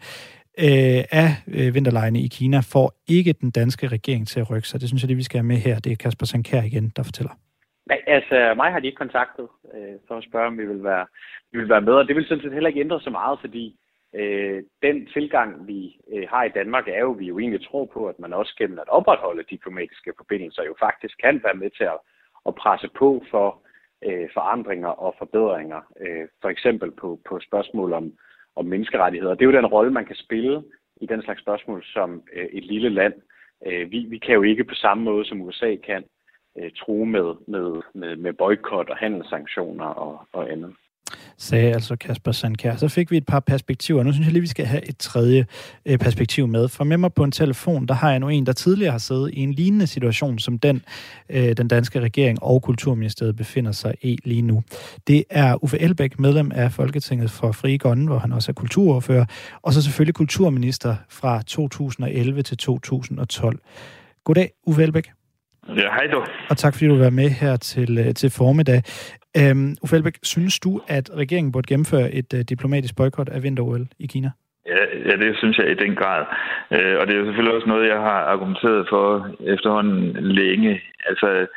[0.59, 4.81] øh, af øh, vinterlejene i Kina får ikke den danske regering til at rykke sig.
[4.81, 5.79] Det synes jeg, det vi skal have med her.
[5.79, 7.46] Det er Kasper Sankær igen, der fortæller.
[7.87, 11.05] Nej, altså mig har de ikke kontaktet øh, for at spørge, om vi vil være,
[11.51, 13.75] vi vil være med, og det vil sådan set heller ikke ændre så meget, fordi
[14.15, 18.07] øh, den tilgang, vi øh, har i Danmark, er jo, vi jo egentlig tror på,
[18.07, 21.99] at man også gennem at opretholde diplomatiske forbindelser jo faktisk kan være med til at,
[22.47, 23.61] at presse på for
[24.05, 28.13] øh, forandringer og forbedringer, øh, for eksempel på, på spørgsmål om,
[28.55, 29.33] om menneskerettigheder.
[29.33, 30.63] Det er jo den rolle, man kan spille
[31.01, 33.13] i den slags spørgsmål som øh, et lille land.
[33.67, 36.03] Øh, vi, vi kan jo ikke på samme måde, som USA kan,
[36.57, 40.73] øh, true med, med, med, med boykot og handelssanktioner og, og andet
[41.37, 42.75] sagde altså Kasper Sandkær.
[42.75, 44.03] Så fik vi et par perspektiver.
[44.03, 45.45] Nu synes jeg lige, vi skal have et tredje
[45.85, 46.67] øh, perspektiv med.
[46.67, 49.33] For med mig på en telefon, der har jeg nu en, der tidligere har siddet
[49.33, 50.81] i en lignende situation, som den,
[51.29, 54.63] øh, den danske regering og Kulturministeriet befinder sig i lige nu.
[55.07, 59.25] Det er Uffe Elbæk, medlem af Folketinget for Frie Grønne, hvor han også er kulturordfører,
[59.61, 63.59] og så selvfølgelig kulturminister fra 2011 til 2012.
[64.23, 65.09] Goddag, Uffe Elbæk.
[65.75, 66.23] Ja, hej du.
[66.49, 68.81] Og tak fordi du var med her til, øh, til formiddag.
[69.39, 73.85] Øhm, Uffe Elbæk, synes du, at regeringen burde gennemføre et uh, diplomatisk boykot af vinter
[73.99, 74.31] i Kina?
[74.67, 76.25] Ja, ja, det synes jeg i den grad.
[76.71, 80.81] Øh, og det er jo selvfølgelig også noget, jeg har argumenteret for efterhånden længe.
[81.09, 81.47] Altså,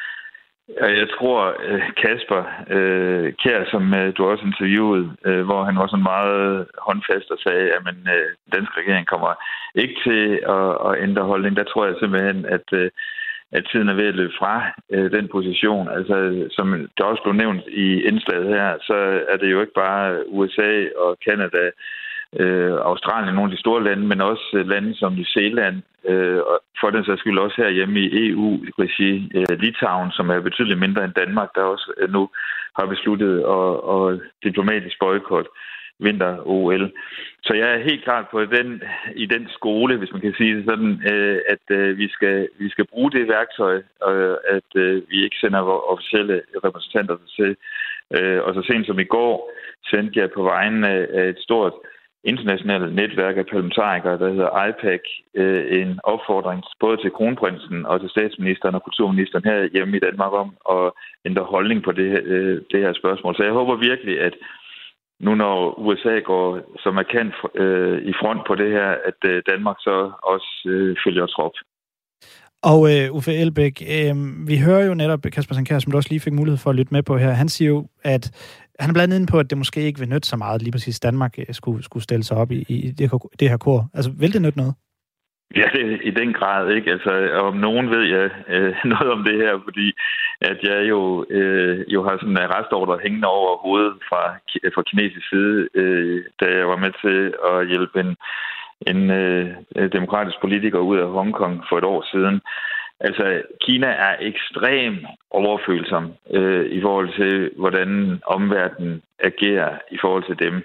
[0.78, 2.42] jeg tror, øh, Kasper
[2.76, 7.38] øh, Kjær, som øh, du også interviewede, øh, hvor han var sådan meget håndfast og
[7.46, 9.32] sagde, at man, øh, den danske regering kommer
[9.74, 10.24] ikke til
[10.56, 11.56] at, at ændre holdning.
[11.56, 12.90] Der tror jeg simpelthen, at øh,
[13.52, 14.54] at tiden er ved at løbe fra
[14.90, 15.88] øh, den position.
[15.88, 18.96] Altså, som der også blev nævnt i indslaget her, så
[19.28, 21.70] er det jo ikke bare USA og Kanada,
[22.40, 25.76] øh, Australien, nogle af de store lande, men også lande som New Zealand,
[26.08, 30.80] øh, og for den sags skyld også herhjemme i EU-regi, øh, Litauen, som er betydeligt
[30.80, 32.28] mindre end Danmark, der også øh, nu
[32.78, 35.50] har besluttet at, at diplomatisk boykotte.
[35.50, 35.69] Øh,
[36.00, 36.92] vinter-OL.
[37.42, 38.82] Så jeg er helt klart på den,
[39.16, 42.68] i den skole, hvis man kan sige det sådan, øh, at øh, vi, skal, vi
[42.68, 44.14] skal bruge det værktøj, og
[44.56, 47.56] at øh, vi ikke sender vores officielle repræsentanter til.
[48.16, 49.52] Øh, og så sent som i går
[49.90, 51.72] sendte jeg på vejen af et stort
[52.24, 55.00] internationalt netværk af parlamentarikere, der hedder IPAC,
[55.34, 60.32] øh, en opfordring både til kronprinsen og til statsministeren og kulturministeren her hjemme i Danmark
[60.32, 60.92] om at
[61.26, 62.10] ændre holdning på det,
[62.72, 63.36] det her spørgsmål.
[63.36, 64.34] Så jeg håber virkelig, at
[65.20, 66.46] nu når USA går
[66.82, 71.26] så markant øh, i front på det her, at øh, Danmark så også øh, følger
[71.26, 71.52] trop.
[72.62, 74.14] Og øh, Uffe Elbæk, øh,
[74.48, 76.94] vi hører jo netop Kasper Sankær, som du også lige fik mulighed for at lytte
[76.94, 77.30] med på her.
[77.30, 78.24] Han siger jo, at
[78.78, 81.00] han er blandt andet på, at det måske ikke vil nytte så meget, lige præcis
[81.00, 83.90] Danmark øh, skulle, skulle stille sig op i, i det, det her kor.
[83.94, 84.74] Altså, vil det nytte noget?
[85.56, 86.90] Ja, det, i den grad, ikke?
[86.90, 89.92] Altså, om nogen ved jeg øh, noget om det her, fordi
[90.40, 94.22] at jeg jo, øh, jo har sådan en arrestordre hængende over hovedet fra,
[94.74, 98.16] fra kinesisk side, øh, da jeg var med til at hjælpe en,
[98.86, 102.40] en øh, demokratisk politiker ud af Hongkong for et år siden.
[103.00, 110.38] Altså, Kina er ekstrem overfølsom øh, i forhold til, hvordan omverdenen agerer i forhold til
[110.38, 110.62] dem.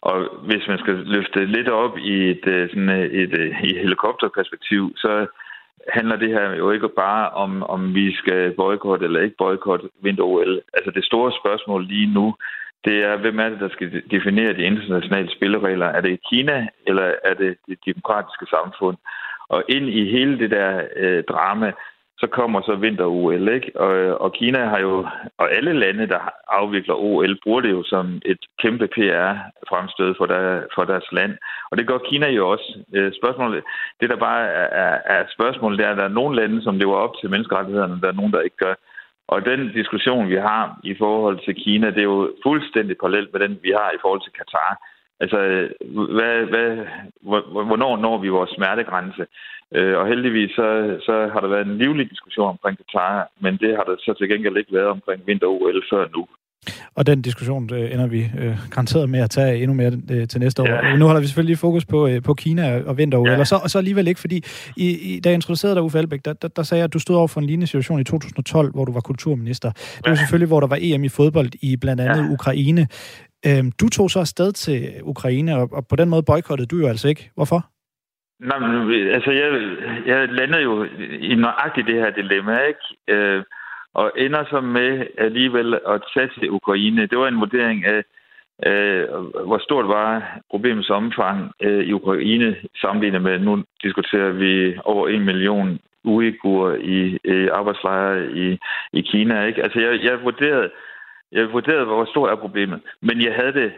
[0.00, 3.70] Og hvis man skal løfte lidt op i et, øh, sådan øh, et, øh, et,
[3.70, 5.26] et helikopterperspektiv, så
[5.88, 10.60] handler det her jo ikke bare om, om vi skal boykotte eller ikke boykotte vinter-OL.
[10.74, 12.34] Altså det store spørgsmål lige nu,
[12.84, 15.86] det er, hvem er det, der skal definere de internationale spilleregler?
[15.86, 18.96] Er det Kina, eller er det det demokratiske samfund?
[19.48, 21.72] Og ind i hele det der øh, drama,
[22.20, 23.70] så kommer så vinter-OL, ikke?
[23.80, 25.06] Og, og Kina har jo,
[25.38, 30.62] og alle lande, der afvikler OL, bruger det jo som et kæmpe PR-fremstød for, der,
[30.74, 31.32] for deres land.
[31.70, 32.78] Og det gør Kina jo også.
[32.94, 33.64] Øh, spørgsmålet,
[34.00, 36.78] det der bare er, er, er spørgsmålet, det er, at der er nogle lande, som
[36.78, 38.74] lever op til menneskerettighederne, der er nogen, der ikke gør.
[39.28, 43.40] Og den diskussion, vi har i forhold til Kina, det er jo fuldstændig parallelt med
[43.40, 44.72] den, vi har i forhold til Katar.
[45.20, 45.38] Altså,
[46.16, 46.68] hvad, hvad,
[47.68, 49.26] hvornår når vi vores smertegrænse?
[49.74, 50.68] Øh, og heldigvis så,
[51.06, 54.28] så har der været en livlig diskussion omkring Qatar, men det har der så til
[54.28, 56.26] gengæld ikke været omkring vinter-OL før nu.
[56.94, 60.40] Og den diskussion øh, ender vi øh, garanteret med at tage endnu mere øh, til
[60.40, 60.66] næste år.
[60.66, 60.96] Ja.
[60.96, 63.38] Nu holder vi selvfølgelig fokus på, øh, på Kina og vinter ja.
[63.38, 64.44] og, så, og så alligevel ikke, fordi
[64.76, 66.98] i, i, da jeg introducerede dig, Uffe Elbæk, der, der, der sagde jeg, at du
[66.98, 69.70] stod over for en lignende situation i 2012, hvor du var kulturminister.
[69.72, 70.16] Det var ja.
[70.16, 72.32] selvfølgelig, hvor der var EM i fodbold i blandt andet ja.
[72.32, 72.86] Ukraine.
[73.46, 76.86] Øhm, du tog så afsted til Ukraine, og, og på den måde boykottede du jo
[76.88, 77.30] altså ikke.
[77.34, 77.60] Hvorfor?
[78.40, 79.50] Nej, men altså, jeg,
[80.06, 80.84] jeg landede jo
[81.20, 82.80] i nøjagtigt det her dilemma, ikke?
[83.08, 83.42] Øh,
[83.94, 87.06] og ender så med alligevel at tage til Ukraine.
[87.06, 88.02] Det var en vurdering af,
[88.66, 89.08] øh,
[89.46, 95.24] hvor stort var problemets omfang øh, i Ukraine sammenlignet med, nu diskuterer vi over en
[95.24, 98.58] million uigurer i, i arbejdslejre i,
[98.92, 99.44] i Kina.
[99.44, 99.62] Ikke?
[99.62, 100.70] Altså jeg, jeg, vurderede,
[101.32, 103.72] jeg vurderede, hvor stort er problemet, men jeg havde det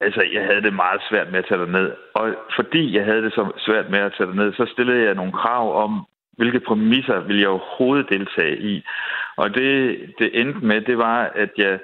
[0.00, 1.92] Altså, jeg havde det meget svært med at tage ned.
[2.14, 5.32] Og fordi jeg havde det så svært med at tage ned, så stillede jeg nogle
[5.32, 6.06] krav om,
[6.36, 8.84] hvilke præmisser ville jeg overhovedet deltage i.
[9.36, 11.78] Og det, det endte med, det var, at jeg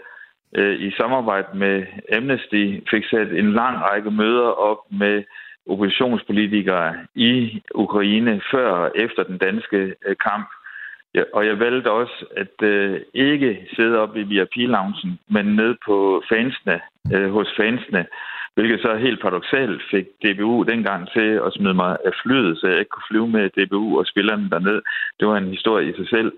[0.56, 1.86] øh, i samarbejde med
[2.16, 5.24] Amnesty fik sat en lang række møder op med
[5.66, 10.48] oppositionspolitikere i Ukraine før og efter den danske øh, kamp.
[11.14, 16.22] Ja, og jeg valgte også at øh, ikke sidde op i VIP-loungen, men ned på
[16.32, 16.80] fansene,
[17.14, 18.06] øh, hos fansene,
[18.54, 22.78] hvilket så helt paradoxalt fik DBU dengang til at smide mig af flyet, så jeg
[22.78, 24.82] ikke kunne flyve med DBU og spillerne derned.
[25.20, 26.32] Det var en historie i sig selv.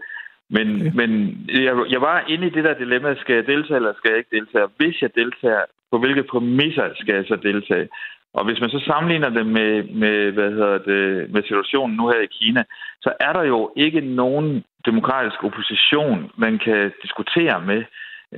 [0.50, 0.90] Men, okay.
[0.94, 1.10] men
[1.48, 4.36] jeg, jeg var inde i det der dilemma, skal jeg deltage eller skal jeg ikke
[4.36, 4.66] deltage?
[4.76, 7.88] Hvis jeg deltager, på hvilke præmisser skal jeg så deltage?
[8.34, 12.20] Og hvis man så sammenligner det med, med, hvad hedder det, med situationen nu her
[12.20, 12.64] i Kina,
[13.00, 17.82] så er der jo ikke nogen demokratisk opposition, man kan diskutere med.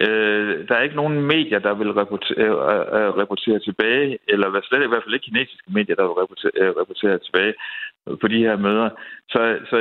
[0.05, 2.51] Øh, der er ikke nogen medier, der vil rapportere, øh,
[2.97, 6.53] øh, rapportere tilbage, eller hvad slet i hvert fald ikke kinesiske medier, der vil rapportere,
[6.61, 7.55] øh, rapportere tilbage
[8.21, 8.89] på de her møder.
[9.29, 9.77] Så, så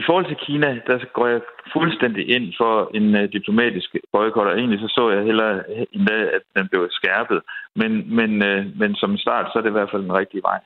[0.00, 1.40] i forhold til Kina, der går jeg
[1.72, 5.48] fuldstændig ind for en uh, diplomatisk boykot, og egentlig så så jeg heller
[5.92, 7.40] endda, at den blev skærpet.
[7.80, 10.60] Men, men, uh, men som start, så er det i hvert fald den rigtige vej.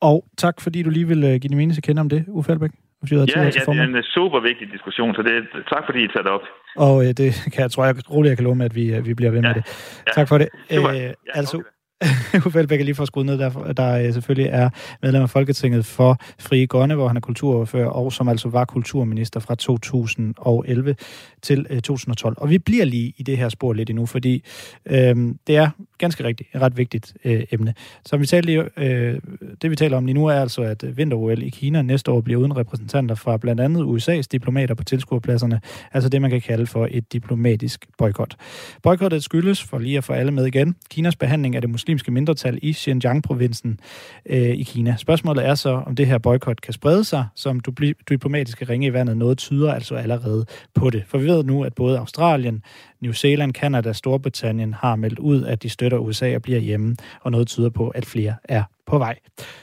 [0.00, 2.52] Og tak, fordi du lige vil uh, give din mening til kende om det, Uffe
[2.52, 2.70] Elbæk.
[3.10, 5.34] Ja, ja, det er en super vigtig diskussion, så det,
[5.72, 6.44] tak fordi I tager det op.
[6.76, 9.14] Og uh, det kan jeg, tror jeg roligt, jeg kan love med, at vi, vi
[9.14, 9.64] bliver ved ja, med det.
[10.06, 10.48] Ja, tak for det.
[10.70, 10.88] Super.
[10.88, 11.68] Uh, ja, altså, okay.
[12.46, 14.70] Uffe Elbæk er lige for skruet ned, der, der øh, selvfølgelig er
[15.02, 19.40] medlem af Folketinget for Frie Grønne, hvor han er kulturordfører, og som altså var kulturminister
[19.40, 20.96] fra 2011
[21.42, 22.36] til øh, 2012.
[22.38, 24.44] Og vi bliver lige i det her spor lidt endnu, fordi
[24.86, 27.74] øh, det er ganske rigtigt et ret vigtigt øh, emne.
[28.06, 29.18] Som vi talte, øh,
[29.62, 32.40] det vi taler om lige nu er altså, at vinter i Kina næste år bliver
[32.40, 35.60] uden repræsentanter fra blandt andet USA's diplomater på tilskuerpladserne,
[35.92, 38.36] altså det man kan kalde for et diplomatisk boykot.
[38.82, 42.10] Boykottet skyldes, for lige at få alle med igen, Kinas behandling af det muslimske muslimske
[42.10, 43.80] mindretal i Xinjiang-provincen
[44.26, 44.96] øh, i Kina.
[44.98, 47.60] Spørgsmålet er så, om det her boykot kan sprede sig, som
[48.08, 49.16] diplomatiske ringe i vandet.
[49.16, 51.04] Noget tyder altså allerede på det.
[51.06, 52.62] For vi ved nu, at både Australien,
[53.00, 57.30] New Zealand, Canada, Storbritannien har meldt ud, at de støtter USA og bliver hjemme, og
[57.30, 59.18] noget tyder på, at flere er på vej.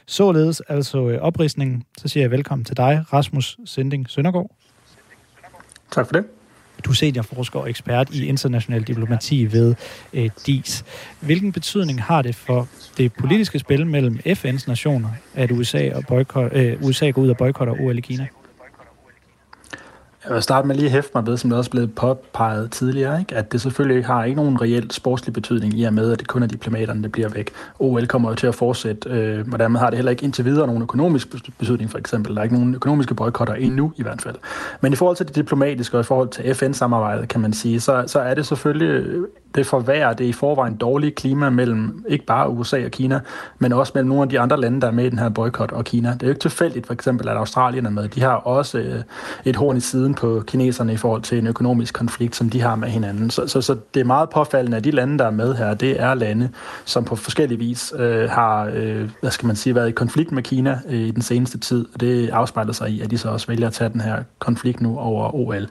[0.08, 1.84] Således altså øh, oprisningen.
[1.98, 4.52] Så siger jeg velkommen til dig, Rasmus Sending Søndergaard.
[5.92, 6.39] Tak for det.
[6.86, 9.76] Du er seniorforsker og ekspert i international diplomati ved
[10.14, 10.86] øh, DIS.
[11.20, 12.68] Hvilken betydning har det for
[12.98, 17.38] det politiske spil mellem FN's nationer, at USA, og boykot, øh, USA går ud og
[17.38, 18.28] boykotter OL i Kina?
[20.26, 22.72] Jeg vil starte med lige at hæfte mig ved, som det også blev blevet påpeget
[22.72, 23.36] tidligere, ikke?
[23.36, 26.28] at det selvfølgelig ikke har ikke nogen reelt sportslig betydning i og med, at det
[26.28, 27.51] kun er diplomaterne, der bliver væk.
[27.80, 30.67] OL kommer jo til at fortsætte, øh, og dermed har det heller ikke indtil videre
[30.67, 31.28] nogen økonomisk
[31.59, 32.36] betydning, for eksempel.
[32.36, 34.36] Der er ikke nogen økonomiske boykotter endnu i hvert fald.
[34.82, 38.03] Men i forhold til det diplomatiske og i forhold til FN-samarbejdet, kan man sige, så,
[38.07, 39.26] så er det selvfølgelig
[39.56, 43.20] det forværrer det i forvejen dårlige klima mellem ikke bare USA og Kina,
[43.60, 45.72] men også mellem nogle af de andre lande, der er med i den her boykot
[45.72, 46.10] og Kina.
[46.14, 48.08] Det er jo ikke tilfældigt, for eksempel, at Australien er med.
[48.08, 49.02] De har også øh,
[49.45, 52.76] et horn i siden på kineserne i forhold til en økonomisk konflikt, som de har
[52.76, 53.30] med hinanden.
[53.30, 56.02] Så, så, så det er meget påfaldende, at de lande, der er med her, det
[56.02, 56.50] er lande,
[56.86, 60.43] som på forskellige vis øh, har, øh, hvad skal man sige, været i konflikt med
[60.43, 61.86] Kina øh, i den seneste tid.
[61.93, 64.82] Og det afspejler sig i, at de så også vælger at tage den her konflikt
[64.82, 65.68] nu over OL.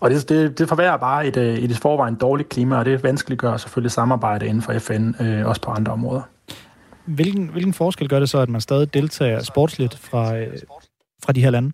[0.00, 3.56] Og det, det, det forværrer bare et, øh, et forvejen dårligt klima, og det vanskeliggør
[3.56, 6.22] selvfølgelig samarbejde inden for FN, øh, også på andre områder.
[7.04, 10.56] Hvilken, hvilken forskel gør det så, at man stadig deltager sportsligt fra, øh,
[11.24, 11.72] fra de her lande?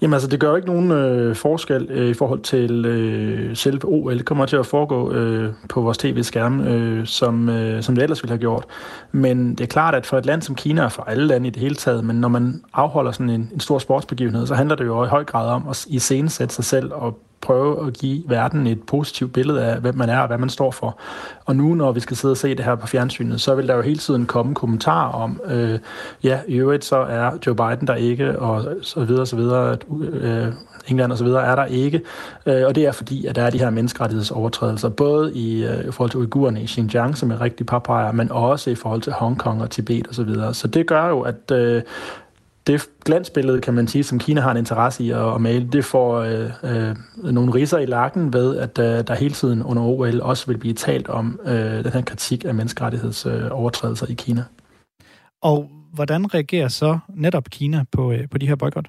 [0.00, 3.84] Jamen altså, det gør jo ikke nogen øh, forskel øh, i forhold til øh, selve
[3.84, 4.18] OL.
[4.18, 8.22] Det kommer til at foregå øh, på vores tv-skærm, øh, som, øh, som det ellers
[8.22, 8.64] ville have gjort.
[9.12, 11.50] Men det er klart, at for et land som Kina, og for alle lande i
[11.50, 14.84] det hele taget, men når man afholder sådan en, en stor sportsbegivenhed, så handler det
[14.84, 18.82] jo i høj grad om at iscenesætte sig selv og prøve at give verden et
[18.82, 20.98] positivt billede af, hvem man er og hvad man står for.
[21.44, 23.76] Og nu, når vi skal sidde og se det her på fjernsynet, så vil der
[23.76, 25.78] jo hele tiden komme kommentarer om, øh,
[26.22, 29.76] ja, i øvrigt så er Joe Biden der ikke, og så videre, så videre,
[30.12, 30.52] øh,
[30.88, 32.00] England og så videre er der ikke.
[32.46, 35.90] Øh, og det er fordi, at der er de her menneskerettighedsovertrædelser, både i, øh, i
[35.90, 39.62] forhold til uigurerne i Xinjiang, som er rigtig påpeger, men også i forhold til Hongkong
[39.62, 40.54] og Tibet og så videre.
[40.54, 41.82] Så det gør jo, at øh,
[42.66, 45.84] det glansbillede, kan man sige, som Kina har en interesse i at, at male, det
[45.84, 46.96] får øh, øh,
[47.32, 50.74] nogle riser i lakken ved, at øh, der hele tiden under OL også vil blive
[50.74, 54.44] talt om øh, den her kritik af menneskerettighedsovertrædelser i Kina.
[55.42, 58.86] Og hvordan reagerer så netop Kina på, øh, på de her boykot?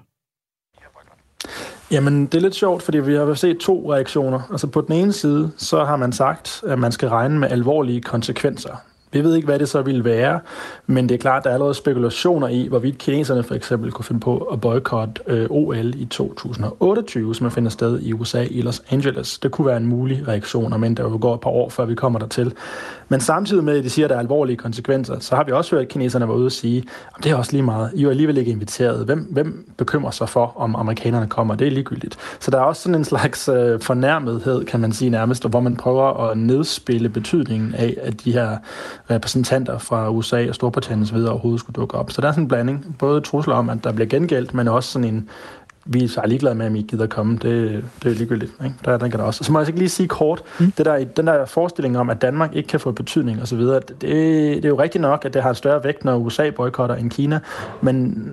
[1.91, 4.41] Jamen, det er lidt sjovt, fordi vi har set to reaktioner.
[4.51, 8.01] Altså på den ene side, så har man sagt, at man skal regne med alvorlige
[8.01, 8.75] konsekvenser.
[9.15, 10.39] Vi ved ikke, hvad det så ville være,
[10.87, 14.05] men det er klart, at der er allerede spekulationer i, hvorvidt kineserne for eksempel kunne
[14.05, 18.83] finde på at boykotte øh, OL i 2028, som finder sted i USA i Los
[18.89, 19.39] Angeles.
[19.39, 21.95] Det kunne være en mulig reaktion, men der jo går et par år, før vi
[21.95, 22.53] kommer dertil.
[23.09, 25.75] Men samtidig med, at de siger, at der er alvorlige konsekvenser, så har vi også
[25.75, 26.83] hørt, at kineserne var ude og sige,
[27.17, 27.91] at det er også lige meget.
[27.93, 29.05] I er alligevel ikke inviteret.
[29.05, 31.55] Hvem, hvem bekymrer sig for, om amerikanerne kommer?
[31.55, 32.17] Det er ligegyldigt.
[32.39, 35.75] Så der er også sådan en slags øh, fornærmethed, kan man sige nærmest, hvor man
[35.75, 38.57] prøver at nedspille betydningen af, at de her
[39.09, 42.11] repræsentanter fra USA og Storbritannien videre overhovedet skulle dukke op.
[42.11, 42.95] Så der er sådan en blanding.
[42.99, 45.29] Både trusler om, at der bliver gengældt, men også sådan en,
[45.85, 47.33] vi er ligeglade med, om I gider komme.
[47.33, 48.51] Det, det er ligegyldigt.
[48.63, 48.75] Ikke?
[48.85, 49.43] Der, den kan der også.
[49.43, 50.71] Så må jeg ikke lige sige kort, mm.
[50.71, 54.65] det der, den der forestilling om, at Danmark ikke kan få betydning osv., det, det
[54.65, 57.39] er jo rigtigt nok, at det har en større vægt, når USA boykotter end Kina,
[57.81, 58.31] men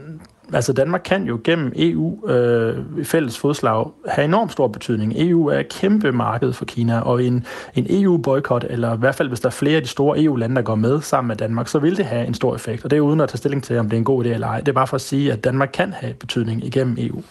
[0.55, 5.12] altså Danmark kan jo gennem EU øh, fælles fodslag have enormt stor betydning.
[5.16, 9.28] EU er et kæmpe marked for Kina, og en, en EU-boykot, eller i hvert fald
[9.28, 11.78] hvis der er flere af de store EU-lande, der går med sammen med Danmark, så
[11.78, 12.84] vil det have en stor effekt.
[12.84, 14.46] Og det er uden at tage stilling til, om det er en god idé eller
[14.46, 14.61] ej.
[14.61, 17.22] Det er bare for at sige, at Danmark kan have betydning igennem EU.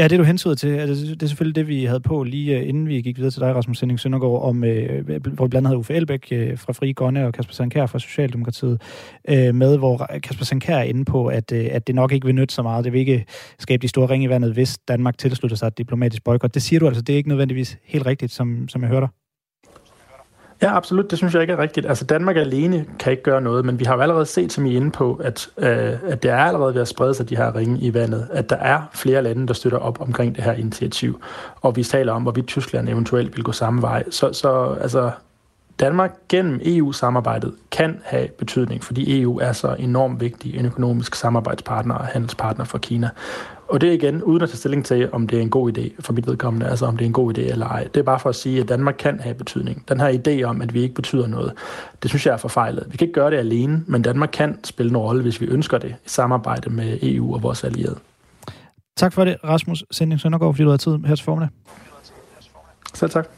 [0.00, 2.68] Ja, det du hensyder til, det, det er selvfølgelig det, vi havde på lige øh,
[2.68, 5.54] inden vi gik videre til dig, Rasmus Sending Søndergaard, om, øh, øh, hvor vi blandt
[5.54, 8.82] andet havde Uffe Elbæk øh, fra Fri Grønne og Kasper Sankær fra Socialdemokratiet
[9.28, 12.34] øh, med, hvor Kasper Sankær er inde på, at, øh, at det nok ikke vil
[12.34, 12.84] nytte så meget.
[12.84, 13.24] Det vil ikke
[13.58, 16.54] skabe de store ringe i vandet, hvis Danmark tilslutter sig et diplomatisk boykot.
[16.54, 19.19] Det siger du altså, det er ikke nødvendigvis helt rigtigt, som, som jeg hørte dig.
[20.62, 21.10] Ja, absolut.
[21.10, 21.86] Det synes jeg ikke er rigtigt.
[21.86, 24.72] Altså Danmark alene kan ikke gøre noget, men vi har jo allerede set, som I
[24.72, 27.56] er inde på, at, øh, at det er allerede ved at sprede sig de her
[27.56, 31.22] ringe i vandet, at der er flere lande, der støtter op omkring det her initiativ,
[31.60, 34.04] og vi taler om, hvorvidt Tyskland eventuelt vil gå samme vej.
[34.10, 35.10] Så, så altså,
[35.80, 41.94] Danmark gennem EU-samarbejdet kan have betydning, fordi EU er så enormt vigtig en økonomisk samarbejdspartner
[41.94, 43.10] og handelspartner for Kina.
[43.70, 45.90] Og det er igen uden at tage stilling til, om det er en god idé
[46.00, 47.84] for mit vedkommende, altså om det er en god idé eller ej.
[47.84, 49.88] Det er bare for at sige, at Danmark kan have betydning.
[49.88, 51.52] Den her idé om, at vi ikke betyder noget,
[52.02, 52.86] det synes jeg er forfejlet.
[52.90, 55.78] Vi kan ikke gøre det alene, men Danmark kan spille en rolle, hvis vi ønsker
[55.78, 57.98] det, i samarbejde med EU og vores allierede.
[58.96, 61.48] Tak for det, Rasmus Sending Søndergaard, fordi du har tid her til formiddag.
[62.94, 63.28] Selv tak.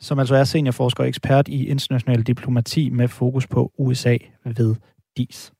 [0.00, 4.74] Som altså er seniorforsker og ekspert i international diplomati med fokus på USA ved
[5.16, 5.52] DIS.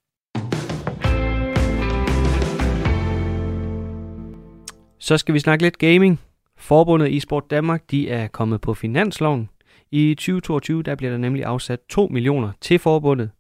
[5.02, 6.20] Så skal vi snakke lidt gaming.
[6.56, 9.48] Forbundet eSport Danmark, de er kommet på finansloven.
[9.90, 13.30] I 2022 der bliver der nemlig afsat 2 millioner til forbundet,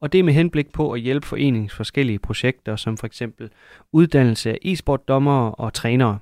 [0.00, 3.50] og det er med henblik på at hjælpe foreningens forskellige projekter, som for eksempel
[3.92, 6.18] uddannelse af e-sportdommere og trænere.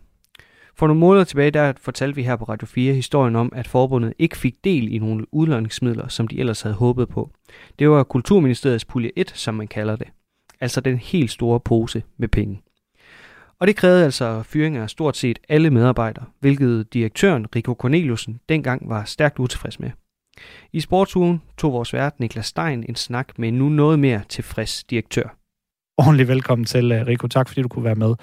[0.74, 4.12] For nogle måneder tilbage, der fortalte vi her på Radio 4 historien om, at forbundet
[4.18, 7.30] ikke fik del i nogle udlåningsmidler, som de ellers havde håbet på.
[7.78, 10.08] Det var Kulturministeriets pulje 1, som man kalder det.
[10.60, 12.62] Altså den helt store pose med penge.
[13.60, 18.88] Og det krævede altså fyring af stort set alle medarbejdere, hvilket direktøren Rico Corneliusen dengang
[18.88, 19.90] var stærkt utilfreds med.
[20.72, 24.84] I sportsugen tog vores vært Niklas Stein en snak med en nu noget mere tilfreds
[24.84, 25.38] direktør.
[25.98, 27.26] Ordentlig velkommen til, uh, Rico.
[27.26, 28.14] Tak fordi du kunne være med.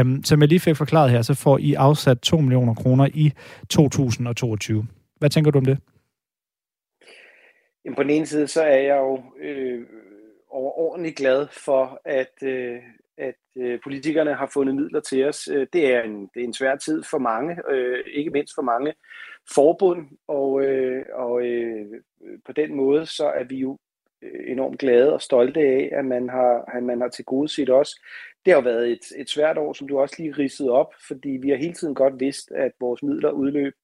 [0.00, 3.32] Um, som jeg lige fik forklaret her, så får I afsat 2 millioner kroner i
[3.70, 4.86] 2022.
[5.18, 5.78] Hvad tænker du om det?
[7.84, 9.86] Jamen, på den ene side, så er jeg jo øh,
[10.50, 12.76] overordentligt glad for, at, øh,
[13.18, 15.48] at øh, politikerne har fundet midler til os.
[15.48, 18.62] Øh, det, er en, det er en svær tid for mange, øh, ikke mindst for
[18.62, 18.94] mange
[19.54, 21.86] forbund, og, øh, og øh,
[22.46, 23.78] på den måde så er vi jo
[24.22, 27.70] øh, enormt glade og stolte af, at man har, at man har til gode set
[27.70, 27.94] os.
[28.44, 31.28] Det har jo været et, et svært år, som du også lige ridsede op, fordi
[31.28, 33.74] vi har hele tiden godt vidst, at vores midler udløb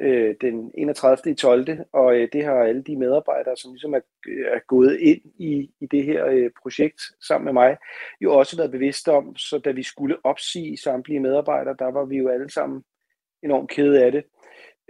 [0.00, 1.32] øh, den 31.
[1.32, 1.68] i 12.
[1.92, 5.86] Og øh, det har alle de medarbejdere, som ligesom er, er gået ind i, i
[5.86, 7.76] det her øh, projekt sammen med mig,
[8.20, 9.36] jo også været bevidste om.
[9.36, 12.82] Så da vi skulle opsige samtlige medarbejdere, der var vi jo alle sammen
[13.42, 14.24] enormt kede af det.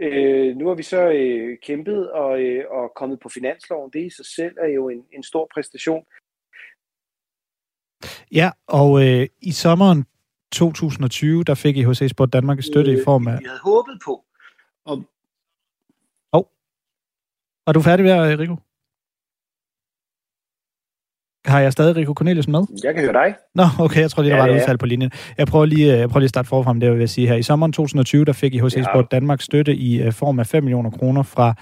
[0.01, 3.91] Øh, nu har vi så øh, kæmpet og, øh, og kommet på finansloven.
[3.93, 6.05] Det i sig selv er jo en, en stor præstation.
[8.33, 10.05] Ja, og øh, i sommeren
[10.53, 13.39] 2020, der fik I HC Sport Danmark støtte øh, i form af...
[13.39, 14.26] Vi havde håbet på,
[14.87, 15.05] Og...
[16.33, 16.45] Oh.
[17.67, 18.57] Er du færdig med, Rico?
[21.47, 22.61] Har jeg stadig Rico Cornelius med?
[22.85, 23.35] Jeg kan høre dig.
[23.55, 25.11] Nå, okay, jeg tror lige, der ja, var et udfald på linjen.
[25.39, 27.29] Jeg prøver lige, øh, jeg prøver lige at starte forfra med det, jeg vil sige
[27.29, 27.35] her.
[27.35, 28.83] I sommeren 2020, der fik IHC ja.
[28.83, 31.55] Sport Danmark støtte i uh, form af 5 millioner kroner fra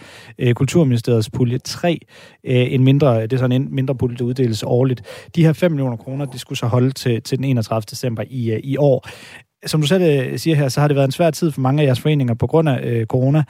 [0.42, 1.98] uh, Kulturministeriets pulje 3.
[2.48, 5.28] Uh, en mindre, det er sådan en mindre pulje, der uddeles årligt.
[5.36, 7.84] De her 5 millioner kroner, de skulle så holde til, til den 31.
[7.90, 9.08] december i, uh, i år.
[9.66, 11.82] Som du selv øh, siger her, så har det været en svær tid for mange
[11.82, 13.44] af jeres foreninger på grund af øh, corona.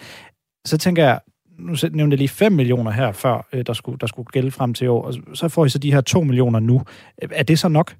[0.67, 1.21] Så tænker jeg,
[1.59, 4.75] nu nævnte jeg lige 5 millioner her før, øh, der skulle, der skulle gælde frem
[4.75, 6.83] til år, og så får I så de her 2 millioner nu.
[7.23, 7.95] Øh, er det så nok?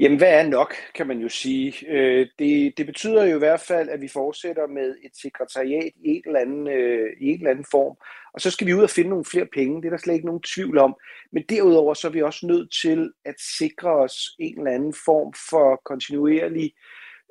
[0.00, 1.74] Jamen, hvad er nok, kan man jo sige.
[1.88, 6.08] Øh, det, det betyder jo i hvert fald, at vi fortsætter med et sekretariat i
[6.08, 7.96] en, eller anden, øh, i en eller anden form,
[8.34, 10.26] og så skal vi ud og finde nogle flere penge, det er der slet ikke
[10.26, 10.94] nogen tvivl om.
[11.32, 15.32] Men derudover så er vi også nødt til at sikre os en eller anden form
[15.50, 16.72] for kontinuerlig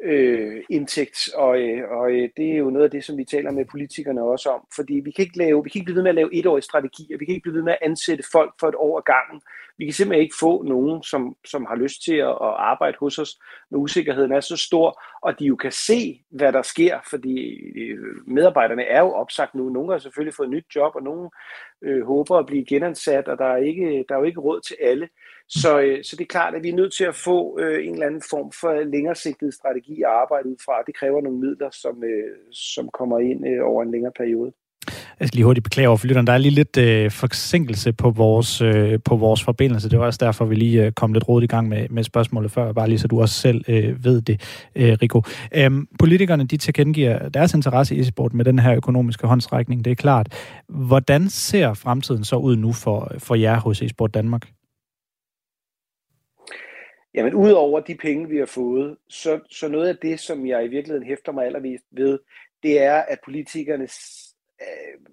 [0.03, 3.51] øh, indtægt, og, øh, og øh, det er jo noget af det, som vi taler
[3.51, 6.09] med politikerne også om, fordi vi kan ikke, lave, vi kan ikke blive ved med
[6.09, 8.76] at lave etårige strategier, vi kan ikke blive ved med at ansætte folk for et
[8.76, 9.41] år ad gangen,
[9.82, 13.19] vi kan simpelthen ikke få nogen, som, som har lyst til at, at arbejde hos
[13.19, 13.39] os,
[13.71, 17.36] når usikkerheden er så stor, og de jo kan se, hvad der sker, fordi
[17.82, 19.69] øh, medarbejderne er jo opsagt nu.
[19.69, 21.29] Nogle har selvfølgelig fået et nyt job, og nogle
[21.82, 24.77] øh, håber at blive genansat, og der er, ikke, der er jo ikke råd til
[24.82, 25.09] alle.
[25.49, 27.93] Så, øh, så det er klart, at vi er nødt til at få øh, en
[27.93, 30.84] eller anden form for længeresigtet strategi at arbejde ud fra.
[30.88, 34.51] Det kræver nogle midler, som, øh, som kommer ind øh, over en længere periode.
[35.22, 36.28] Jeg skal lige hurtigt beklage over for lytteren.
[36.28, 39.89] Der er lige lidt øh, forsinkelse på vores, øh, på vores forbindelse.
[39.89, 42.51] Det var også derfor, vi lige øh, kom lidt rodet i gang med, med spørgsmålet
[42.51, 44.41] før, bare lige så du også selv øh, ved det,
[44.76, 45.22] øh, Rico.
[45.55, 49.95] Øhm, politikerne, de tilkendegiver deres interesse i e-sport med den her økonomiske håndstrækning, det er
[49.95, 50.61] klart.
[50.67, 54.47] Hvordan ser fremtiden så ud nu for, for jer hos e-sport Danmark?
[57.13, 60.67] Jamen, udover de penge, vi har fået, så, så noget af det, som jeg i
[60.67, 62.19] virkeligheden hæfter mig allermest ved,
[62.63, 63.88] det er, at politikerne
[64.61, 65.11] øh,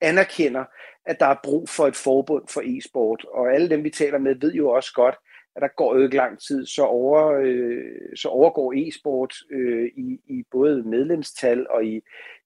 [0.00, 0.64] anerkender,
[1.06, 3.24] at der er brug for et forbund for e-sport.
[3.24, 5.14] Og alle dem, vi taler med, ved jo også godt,
[5.56, 10.20] at der går jo ikke lang tid, så, over, øh, så overgår e-sport øh, i,
[10.26, 12.00] i både medlemstal og i,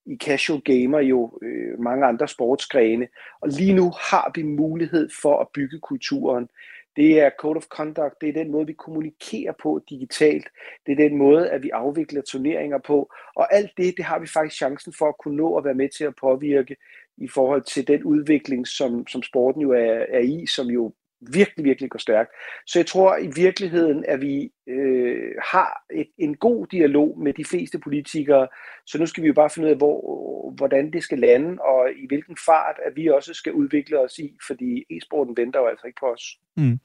[0.07, 3.09] i casual gamer jo øh, mange andre sportsgrene.
[3.41, 6.49] Og lige nu har vi mulighed for at bygge kulturen.
[6.97, 10.49] Det er code of conduct, det er den måde, vi kommunikerer på digitalt.
[10.87, 13.13] Det er den måde, at vi afvikler turneringer på.
[13.37, 15.89] Og alt det, det har vi faktisk chancen for at kunne nå at være med
[15.89, 16.77] til at påvirke
[17.19, 21.65] i forhold til den udvikling, som, som sporten jo er, er i, som jo virkelig,
[21.65, 22.31] virkelig går stærkt.
[22.67, 27.45] Så jeg tror i virkeligheden, at vi øh, har et, en god dialog med de
[27.45, 28.49] fleste politikere,
[28.87, 31.91] så nu skal vi jo bare finde ud af, hvor, hvordan det skal lande, og
[31.97, 35.87] i hvilken fart, at vi også skal udvikle os i, fordi e-sporten venter jo altså
[35.87, 36.23] ikke på os.
[36.57, 36.79] Mm.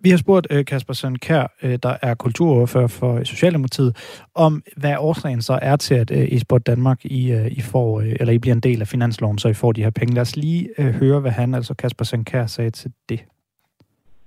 [0.00, 3.92] Vi har spurgt øh, Kasper Sønkær, øh, der er kulturordfører for Socialdemokratiet,
[4.34, 8.12] om hvad årsagen så er til, at øh, Esport Danmark I, øh, I, får, øh,
[8.20, 10.14] eller I bliver en del af finansloven, så I får de her penge.
[10.14, 13.20] Lad os lige øh, høre, hvad han, altså Kasper Sønkær, sagde til det.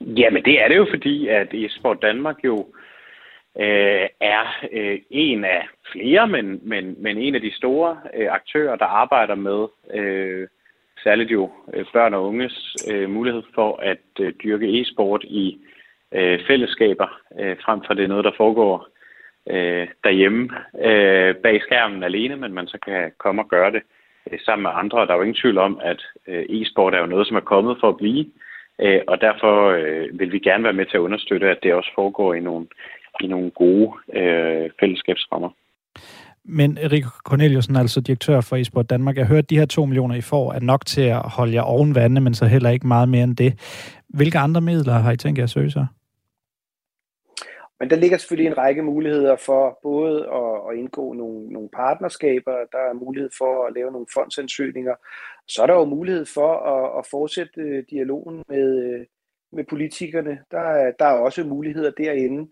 [0.01, 2.55] Jamen det er det jo, fordi at eSport Danmark jo
[3.59, 5.61] øh, er øh, en af
[5.91, 10.47] flere, men, men, men en af de store øh, aktører, der arbejder med øh,
[11.03, 15.57] særligt jo øh, børn og unges øh, mulighed for at øh, dyrke e-sport i
[16.13, 18.87] øh, fællesskaber, øh, frem for det er noget, der foregår
[19.49, 20.49] øh, derhjemme
[20.81, 23.81] øh, bag skærmen alene, men man så kan komme og gøre det
[24.31, 25.05] øh, sammen med andre.
[25.05, 27.77] Der er jo ingen tvivl om, at øh, e-sport er jo noget, som er kommet
[27.79, 28.25] for at blive.
[28.81, 31.91] Øh, og derfor øh, vil vi gerne være med til at understøtte, at det også
[31.95, 32.67] foregår i nogle,
[33.21, 35.49] i nogle gode øh, fællesskabsrammer.
[36.49, 39.85] Men Erik Corneliusen, altså direktør for eSport Danmark, jeg hørte, hørt, at de her 2
[39.85, 42.87] millioner, I får, er nok til at holde jer oven vandet, men så heller ikke
[42.87, 43.53] meget mere end det.
[44.09, 45.85] Hvilke andre midler har I tænkt jer at søge så?
[47.79, 52.51] Men der ligger selvfølgelig en række muligheder for både at, at indgå nogle, nogle partnerskaber,
[52.71, 54.95] der er mulighed for at lave nogle fondsansøgninger,
[55.47, 59.05] så er der jo mulighed for at, at fortsætte øh, dialogen med, øh,
[59.51, 60.39] med politikerne.
[60.51, 62.51] Der er, der er også muligheder derinde.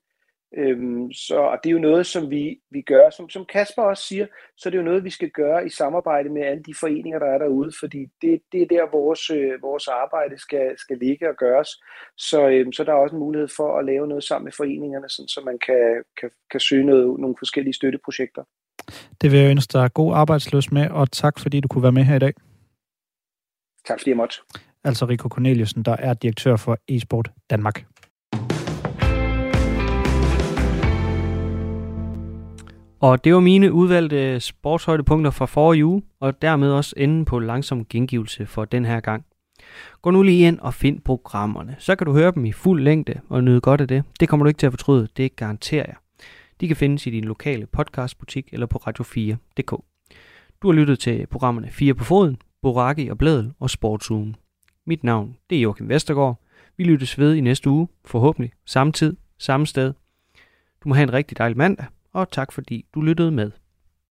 [0.58, 4.04] Øhm, så, og det er jo noget, som vi, vi gør, som, som Kasper også
[4.04, 4.28] siger,
[4.58, 7.26] så det er jo noget, vi skal gøre i samarbejde med alle de foreninger, der
[7.26, 11.36] er derude, fordi det, det er der, vores, øh, vores arbejde skal, skal ligge og
[11.36, 11.70] gøres.
[12.18, 15.10] Så, øhm, så der er også en mulighed for at lave noget sammen med foreningerne,
[15.10, 18.44] sådan, så man kan, kan, kan søge noget, nogle forskellige støtteprojekter.
[19.22, 22.04] Det vil jeg ønske dig god arbejdsløs med, og tak fordi du kunne være med
[22.04, 22.34] her i dag.
[23.86, 24.36] Tak fordi jeg måtte.
[24.84, 27.86] Altså Rico Corneliusen, der er direktør for eSport Danmark.
[33.00, 37.86] Og det var mine udvalgte sportshøjdepunkter fra forrige uge, og dermed også enden på langsom
[37.86, 39.26] gengivelse for den her gang.
[40.02, 43.22] Gå nu lige ind og find programmerne, så kan du høre dem i fuld længde
[43.30, 44.04] og nyde godt af det.
[44.20, 45.96] Det kommer du ikke til at fortryde, det garanterer jeg.
[46.62, 49.72] De kan findes i din lokale podcastbutik eller på radio4.dk.
[50.62, 54.36] Du har lyttet til programmerne 4 på foden, Boraki og Blædel og Sportsugen.
[54.86, 56.42] Mit navn det er Joachim Vestergaard.
[56.78, 59.94] Vi lyttes ved i næste uge, forhåbentlig samme tid, samme sted.
[60.84, 61.86] Du må have en rigtig dejlig mandag,
[62.16, 63.52] og tak fordi du lyttede med.